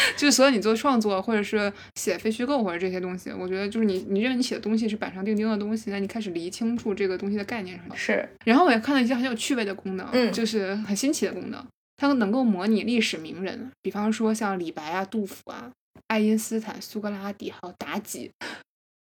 [0.16, 7.96] 就是所有你做创作，或者是写非虚构或者这些东西，我觉得就是你你认为你写的东西是板上钉钉的东西，那你开始理清楚这个东西的概念是什么。
[7.96, 8.28] 是。
[8.44, 11.64] 然后我也看到一些很有趣味的功能，嗯，就是很新奇的功能，
[11.96, 15.70] 它能够模拟历史名人，比方说像李白啊、杜甫啊、
[16.06, 18.30] 爱因斯坦、苏格拉底还有妲己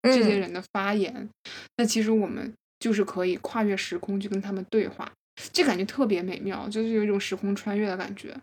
[0.03, 1.29] 这些人的发言。
[1.77, 5.11] 那其实我们就是可以跨越时空去跟他们对话，
[5.53, 8.35] 这感觉特别美妙，就是有一种时空穿越的感觉。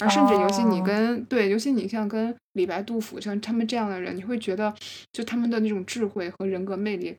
[0.00, 4.74] 而甚至尤其你跟对，尤其你像跟李白、杜甫，像他们这样的人，你会觉得
[5.12, 7.16] 就他们的那种智慧和人格魅力，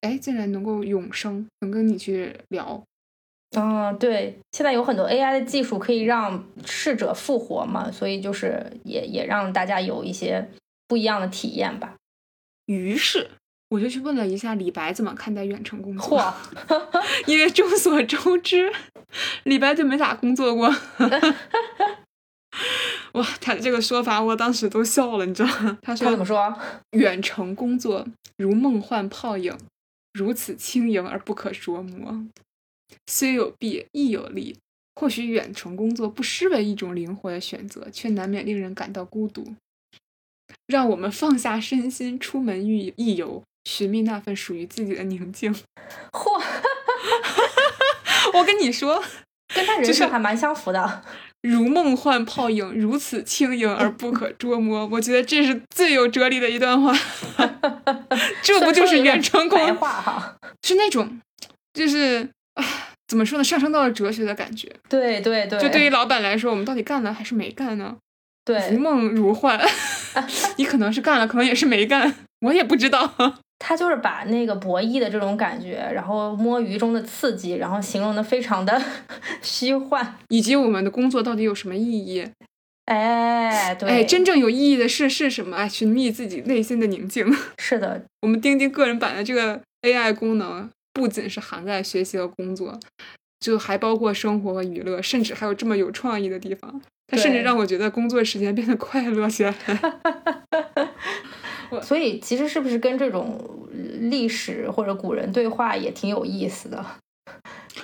[0.00, 2.82] 哎，竟然能够永生，能跟你去聊。
[3.56, 10.46] 嗯，对，现在有很多 AI 的技术可以让逝者复活嘛，所以就是也也让大家有一些
[10.86, 11.94] 不一样的体验吧。
[12.66, 13.30] 于是
[13.70, 16.34] 我就去问了一下李白怎么看待远程工作，
[17.26, 18.70] 因为众所周知，
[19.44, 20.70] 李白就没咋工作过。
[23.18, 25.78] 哇，他的这个说法，我当时都笑了，你知道吗？
[25.82, 26.56] 他说怎么说？
[26.92, 28.06] 远程工作
[28.36, 29.56] 如梦幻泡影，
[30.12, 32.26] 如此轻盈而不可捉摸，
[33.06, 34.56] 虽有弊亦有利。
[35.00, 39.54] 或许远程工作不失为一种灵活的选择，却难免令人感到孤独。
[40.66, 45.54] 让我们放下身心，出门遇一游，寻觅那份属于自己的宁静。
[46.10, 46.42] 嚯！
[48.34, 49.00] 我跟你说，
[49.54, 51.04] 跟他人设还蛮相符的。
[51.48, 54.86] 如梦幻泡影，如此轻盈而不可捉摸。
[54.86, 56.92] 我觉得这是最有哲理的一段话。
[58.42, 59.58] 这不就是远程工？
[60.62, 61.20] 是那种，
[61.72, 62.64] 就是啊，
[63.08, 63.44] 怎么说呢？
[63.44, 64.70] 上升到了哲学的感觉。
[64.88, 65.58] 对对对。
[65.58, 67.96] 就对于老板来说，我们到底干了还是没干呢？
[68.44, 68.70] 对。
[68.70, 69.60] 如梦如幻。
[70.56, 73.14] 你可能是干了，可能也是没干， 我也不知道。
[73.58, 78.80] 他就是把那个博弈的这种感觉，然后摸鱼中的刺激，然后形容的非常的
[79.42, 82.24] 虚幻，以及我们的工作到底有什么意义？
[82.86, 85.56] 哎，对，哎，真正有意义的事是什么？
[85.56, 87.26] 哎，寻觅自己内心的宁静。
[87.58, 92.80] 是的，我们钉钉个人版的这个 AI 功能，不仅是涵盖学习和工作，
[93.40, 96.80] 就还包括生活和娱乐，甚至还有这么有创意的地方。
[97.10, 99.54] 它甚至让我觉得工作时间变得快乐起来。
[101.82, 103.38] 所以，其实是不是跟这种
[104.02, 106.84] 历史或者古人对话也挺有意思的？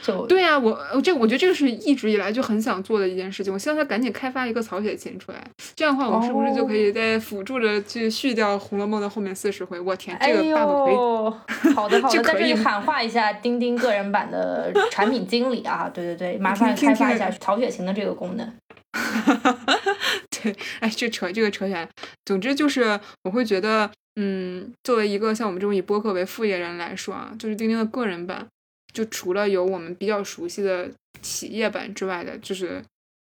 [0.03, 3.53] 就对呀，我这我觉得这个是一直以来就很想做的一件事情。
[3.53, 5.45] 我希望他赶紧开发一个曹雪芹出来，
[5.77, 9.79] 这样的话，我们是不是就可以在辅助着去续掉《红楼梦》的后面四十回？
[9.79, 18.53] 我天，这个 bug 可以，好的好的，在这里喊话一下钉钉个人版的产品经理啊，对对对， 麻烦开发一下曹雪芹的这个功能。
[20.31, 21.89] 对，哎，这扯这个扯远。
[22.25, 28.47] 总之就是，我会觉得，嗯，作为一个像我们这种以播客为副业人来说啊，就是钉钉的个人版，
[28.93, 30.91] 就除了有我们比较熟悉的
[31.21, 32.83] 企业版之外的，就是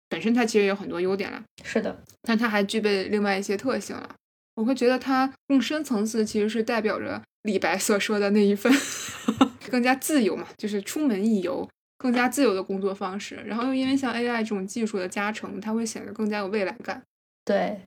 [0.09, 4.15] 本身它其实有很多优点了，是的，但它还具备另外一些特性了。
[4.55, 8.73] 我会觉得它更深层次，其实是代表着李白所说的那一份
[9.71, 11.69] 更加自由嘛，就是出门一游，
[11.99, 13.35] 更加自由的工作方式。
[13.45, 17.03] 然后又因为像 AI 这种技术的加成，它会显得更加有未来感。
[17.45, 17.79] 对，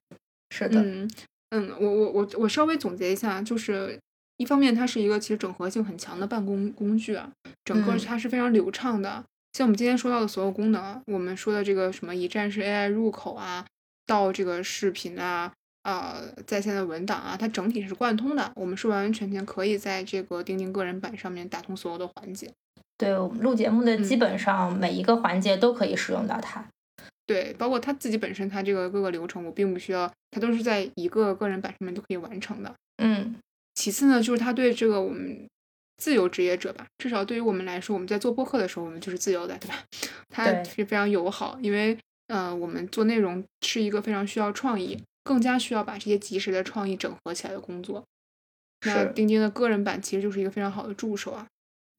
[0.51, 1.09] 是的，嗯
[1.49, 3.99] 嗯，我我我我稍微总结一下，就是
[4.37, 7.31] 一方面它是一个其实整合性很强的办公工具啊，
[7.65, 9.23] 整个嗯它是非常流畅的。
[9.53, 13.65] 像我们今天说到的所有功能，我们说的这个什么一站式 AI 入口啊，
[14.05, 15.51] 到这个视频啊。
[15.83, 18.51] 啊、在线的文档啊，它整体是贯通的。
[18.55, 22.53] 我们是完完全全可以在这个钉钉个人版上面打通所有的环节。
[23.01, 26.63] 对我们录节目的基嗯本上每一个环节都可以使用到它。
[27.25, 32.71] 对，包括它自己本身，它这个各个流程，我并不需要，它都是在一个个人版上面都可以完成的。
[32.97, 33.35] 嗯，
[33.73, 35.47] 其次呢，就是它对这个我们
[35.97, 39.83] 自由职业者吧，至少对于我们来说，我们在做播客的时候，我们就是自由的，对吧？
[40.29, 41.97] 它是非常友好，因为
[42.27, 48.03] 呃，我们做内容是一个非常需要创意，更加需要把这些及时的创意整合起来的工作。
[48.85, 51.47] 那钉钉的个人版其实就是一个非常好的助手啊。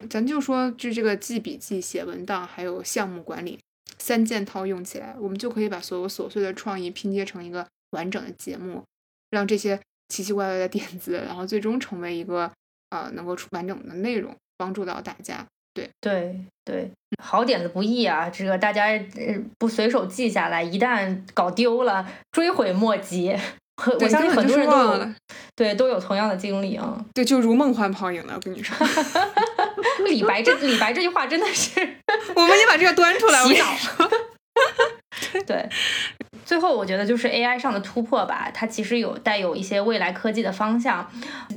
[0.08, 3.58] 咱就说，就这个记笔记、写文档，还有项目管理
[3.98, 8.82] 三件套用起来，我们就可以把所有琐碎的创意拼接成一个完整的节目，
[9.30, 9.78] 让这些
[10.08, 12.50] 奇奇怪怪的点子，然后最终成为一个
[12.90, 15.46] 呃能够出完整的内容，帮助到大家。
[15.74, 16.90] 对，对对，
[17.22, 23.34] 好点子不易啊，这个大家呃不随手记下来，一旦搞丢了，追悔莫及。
[23.86, 25.14] 我对相信很多人都有，
[25.56, 27.02] 对都有同样的经历啊。
[27.14, 28.34] 对，就如梦幻泡影了。
[28.34, 28.76] 我跟你说，
[30.06, 31.70] 李白这李白这句话真的是
[32.34, 33.66] 我们得把这个端出来，洗你脑。
[35.46, 35.68] 对，
[36.44, 41.08] 最后我觉得就是 AI 上的突破吧，它其实有带有一些未来科技的方向，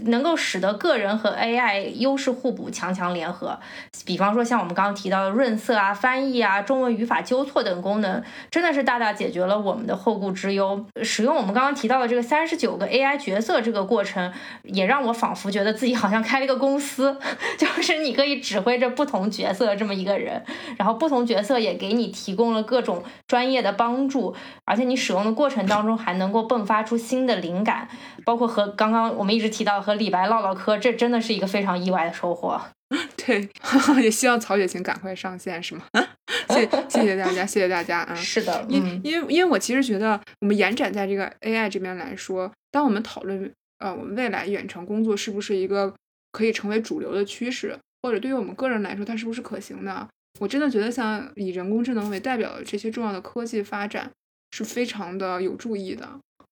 [0.06, 3.58] 能够使得个人和 AI 优势互补、强强联合。
[4.06, 10.86] 比方说像我们刚刚提到的润色啊、翻译啊、中文语法纠错等功能，真的是大大解决了我们的后顾之忧。
[11.02, 14.32] 使用我们刚刚提到的这个三十九个 AI 角色这个过程，
[14.64, 17.18] 也让我仿佛觉得自己好像开了一个公司，
[17.58, 20.44] 就是你可以指挥着不同角色这么一个人，
[20.78, 24.36] 然后不同角色也给你提供了各种专业的帮助，
[24.66, 27.88] 而且你使用的过程当中还能够迸发出新的灵感，
[28.24, 32.60] 包括和刚刚我们一直提到和李白唠唠嗑，这真的是一个非常意外的收获。
[33.18, 33.50] 对，
[34.02, 35.82] 也希望曹雪芹赶快上线，是吗？
[36.50, 38.14] 谢谢谢大家，谢谢大家啊！
[38.16, 45.94] 是的，因嗯，因为因为我其实觉得，我们延展在这个 AI 这边来说，当我们讨论呃我们未来远程工作是不是一个
[46.32, 50.08] 可以成为主流的趋势，或者对于我们个人来说它是不是可行的，
[50.40, 54.12] 我真的觉得像以人工智能为代表的这些重要的科技发展
[54.52, 56.08] 是非常的有注意的。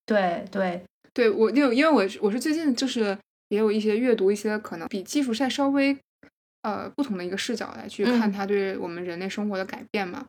[0.06, 0.82] 对对，
[1.12, 3.16] 对我，因为因为我我是最近就是
[3.48, 5.96] 也有一些阅读一些可能比技术赛稍微
[6.62, 10.24] 呃不同的一个视角来去看嗯它对我们人类生活的改变嘛。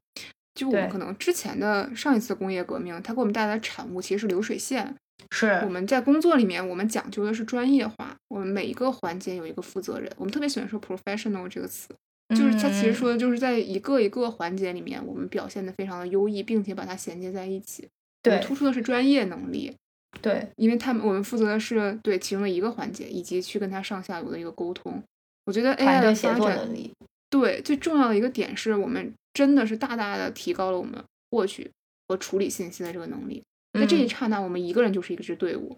[0.53, 4.95] 就我们可能之前的上一次工业革命，它给我们带来的产物其实是流水线。
[5.32, 10.10] 是我，们在工作里面，我们讲究的是专业化，我们每一个环节有一个负责人。
[10.18, 11.89] 我们特别喜欢说 professional 这个词，
[12.30, 17.88] 就是他其实嗯说的就是在一个一个环节里面，我们表现的非常的优异，并且把它衔接在一起。
[18.23, 19.71] 对突出的是专业能力，
[20.19, 25.03] 对因为他们我们负责的是对其中的一个环节，以及去跟他上下游的一个沟通。
[25.45, 26.91] 我觉得 AI 的发展，作能力，
[27.30, 30.99] 对最重要的一个点是我们真的是大大的提高了我们
[31.30, 31.69] 获取
[32.07, 33.43] 和处理信息的这个能力。
[33.73, 35.78] 在这一嗯刹那，我们一个人就是一支队伍，是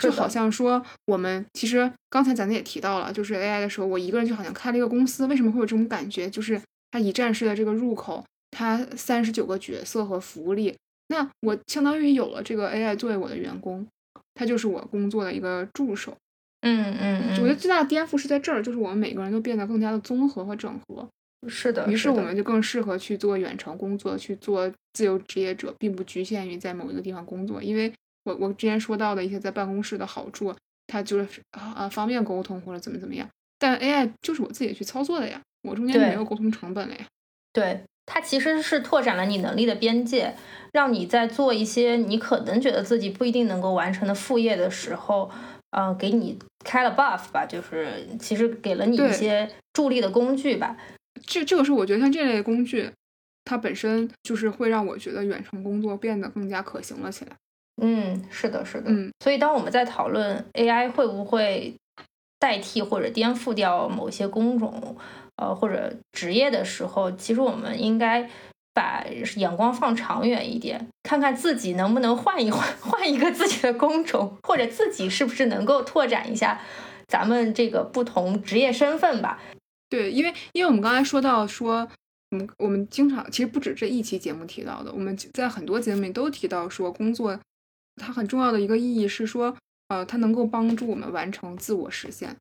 [0.00, 5.26] 就好像说我们其实刚才咱们也提到了，就是 AI 的时候，我一个人就好像开了一个公司。
[5.26, 6.30] 为什么会有这种感觉？
[6.30, 10.74] 就是它一站式的这个入口，它三十九个角色和福利，
[11.08, 13.86] 那我相当于有了这个 AI 作为我的员工，
[14.34, 16.16] 它就是我工作的一个助手。
[16.62, 21.08] 嗯嗯我觉得嗯，最大的颠覆是在这儿，就是我们每个人都变得更加的综合和整合，
[21.48, 27.60] 是的，于是我们就更适合去做远程工作，去做自由职业者，并不局限于在某一个地方工作。
[27.60, 27.92] 因为
[28.24, 30.54] 我我之前说到的一些在办公室的好处，
[30.86, 37.04] 它就是啊、呃方便沟通或者怎么怎么样，但 AI 就是我自己去操作的呀，我中间就没有沟通成本了呀。
[37.52, 40.34] 对，它其实是拓展了你能力的边界，
[40.72, 45.30] 让你在做一些你可能觉得自己不一定能够完成的副业的时候，
[45.70, 50.76] 呃，给你开了 buff 吧，就是其实给了你一些助力的工具吧。
[51.26, 52.90] 这这个是我觉得像这类工具，
[53.44, 57.36] 它本身就是会让我觉得远程工作变得更加可行了起来。
[57.80, 58.84] 嗯，是的，是的。
[58.86, 61.74] 嗯，所以当我们在讨论 AI 会不会
[62.38, 64.96] 代替或者颠覆掉某些工种，
[65.36, 68.28] 呃，或者职业的时候，其实我们应该
[68.74, 69.04] 把
[69.36, 76.60] 眼光放长远一点，看看自己能不能换一换， 换一个自己的工种，或者自己是不是能够拓展一下
[77.08, 79.40] 咱们这个不同职业身份吧。
[79.88, 81.86] 对，因为因为我们刚才说到说，
[82.30, 87.38] 我们我们经常其实不止这一期节目提到的，我们在很多节目里都提到说，工作
[87.96, 89.56] 它很重要的一个意义是说，
[89.88, 92.34] 呃，它能够帮助我们完成自我实现。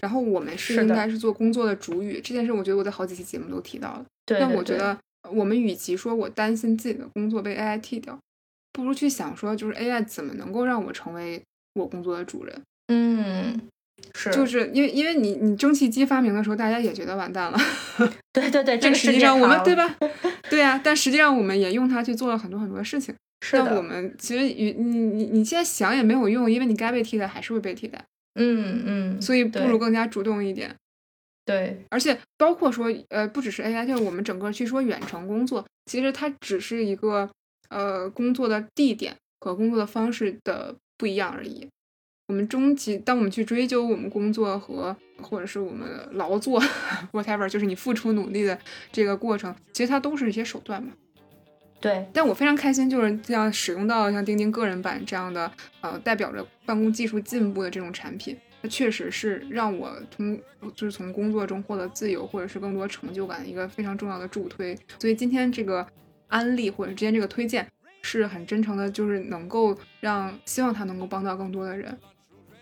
[0.00, 4.04] 然后我们是应该是做工作的主语，这件事我觉得我在好几期节目都提到了。
[4.26, 4.96] 对，对对那我觉得
[5.30, 8.18] 我们与其说我担心自己的工作被 AI 替掉，
[8.72, 11.40] 不如去想说，就是 AI 怎么能够让我成为
[11.74, 12.60] 我工作的主人。
[12.88, 13.60] 嗯，
[14.14, 17.58] 是，就是因为因为你你蒸汽机发明的时候，大家也觉得完蛋了，
[18.32, 19.96] 对对对， 这但个实际上我们对吧？
[20.50, 23.14] 对呀、但实际上我们也用它去做了很多很多的事情。
[23.48, 30.74] 是的，那我们其实与你你你现在想也没有用，因为你该被替代还是会被替代，嗯嗯，所以不如更加主动一点。
[31.44, 37.30] 对而且包括说，呃，不只是 AI，就是我们整个去说远程工作，其实它只是一个
[37.68, 41.68] 呃工作的地点和工作的方式的不一样而已。
[42.26, 46.60] 我们终极，当我们去追究我们工作和或者是我们劳作
[47.12, 48.58] whatever，就是你付出努力的
[48.90, 50.92] 这个过程，其实它都是一些手段嘛。
[51.80, 55.50] 对但我非常开心，就是这样使用到像钉钉个人版这样的，
[55.82, 60.36] 呃，代表着办公技术进步的这种产品，它确实是让我从
[60.74, 64.76] 就是从工作中获得自由或者是更多成就感的一个非常重要的助推。
[64.98, 65.86] 所以今天这个
[66.28, 67.70] 安利或者今天这个推荐
[68.02, 71.96] 是很真诚的，就是能够让希望它能够帮到更多的人，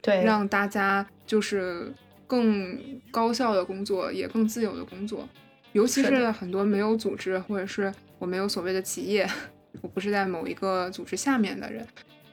[0.03, 1.91] 对，让大家就是
[2.27, 2.79] 更
[3.11, 5.27] 高效的工作，也更自由的工作。
[5.73, 7.93] 尤其是很多没有组织，或者是
[8.25, 9.29] 我没有所谓的企业，
[9.83, 11.87] 我不是在某一个组织下面的人，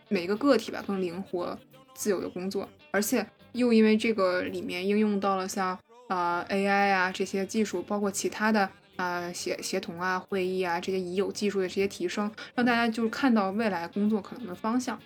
[0.08, 1.60] 每一个个体吧更灵活、
[1.94, 5.78] 自由的工作，而且又因为这个里面应用到了像
[6.08, 14.98] 呃 AI 啊这些技术，包括其他的呃协协同啊、会议啊这些已有技术的这些提升，让大家就是看到未来工作可能的方向。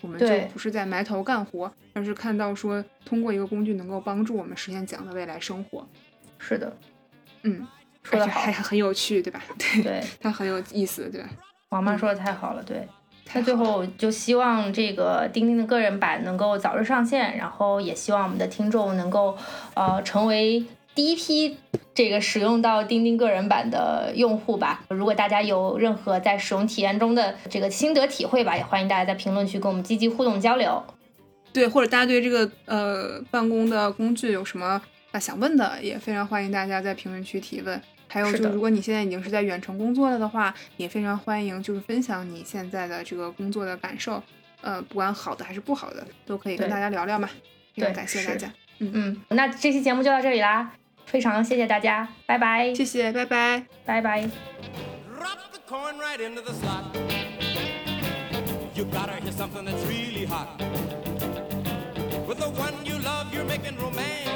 [0.00, 5.88] 我们就不是在埋头干活，而是看到说通过一个工具能够帮助我们实现怎样的未来生活。
[6.36, 6.76] 是的，
[7.44, 7.64] 嗯，
[8.02, 9.40] 说的还很有趣，对吧？
[9.58, 11.28] 对，对，它很有意思，对吧？
[11.70, 12.86] 王妈说的太好了，对。
[13.24, 19.36] 太那最后就希望这个钉钉的个人版能够早日上线，然后也希望我们的听众能够
[19.74, 20.62] 呃成为
[20.94, 21.56] 第一批
[21.94, 24.82] 这个使用到钉钉个人版的用户吧。
[24.88, 30.82] 如果大家有任何在使用体验中的这个心得体会吧，也欢迎大家在评论区跟我们积极互动交流。
[31.52, 34.82] 对，或者大家对这个呃办公的工具有什么
[35.12, 37.80] 啊想问的，也非常欢迎大家在评论区提问。
[38.08, 44.22] 还有就是，如果你现在已经是在远程工作了的话，也非常欢迎就是分享你现在的这个工作的感受，
[44.60, 47.28] 呃，不管好的还是不好的，都可以跟大家聊聊嘛。
[47.74, 50.72] 非常对感谢大家，嗯嗯，那这期节目就到这里啦，
[51.06, 53.64] 非常谢谢大家，拜拜，谢谢，拜拜。
[53.86, 54.28] 拜拜。
[55.68, 56.94] Coin right into the slot.
[58.74, 60.60] You gotta hear something that's really hot.
[62.28, 64.31] With the one you love, you're making romance.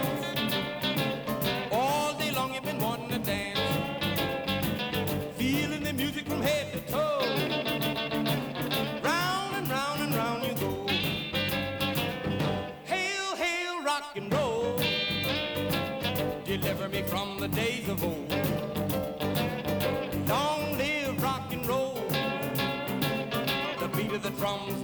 [6.26, 7.20] From head to toe.
[9.02, 10.86] Round and round and round you go.
[12.84, 14.76] Hail, hail, rock and roll.
[16.44, 18.30] Deliver me from the days of old.
[20.28, 21.94] Long live rock and roll.
[23.80, 24.82] The beat of the drums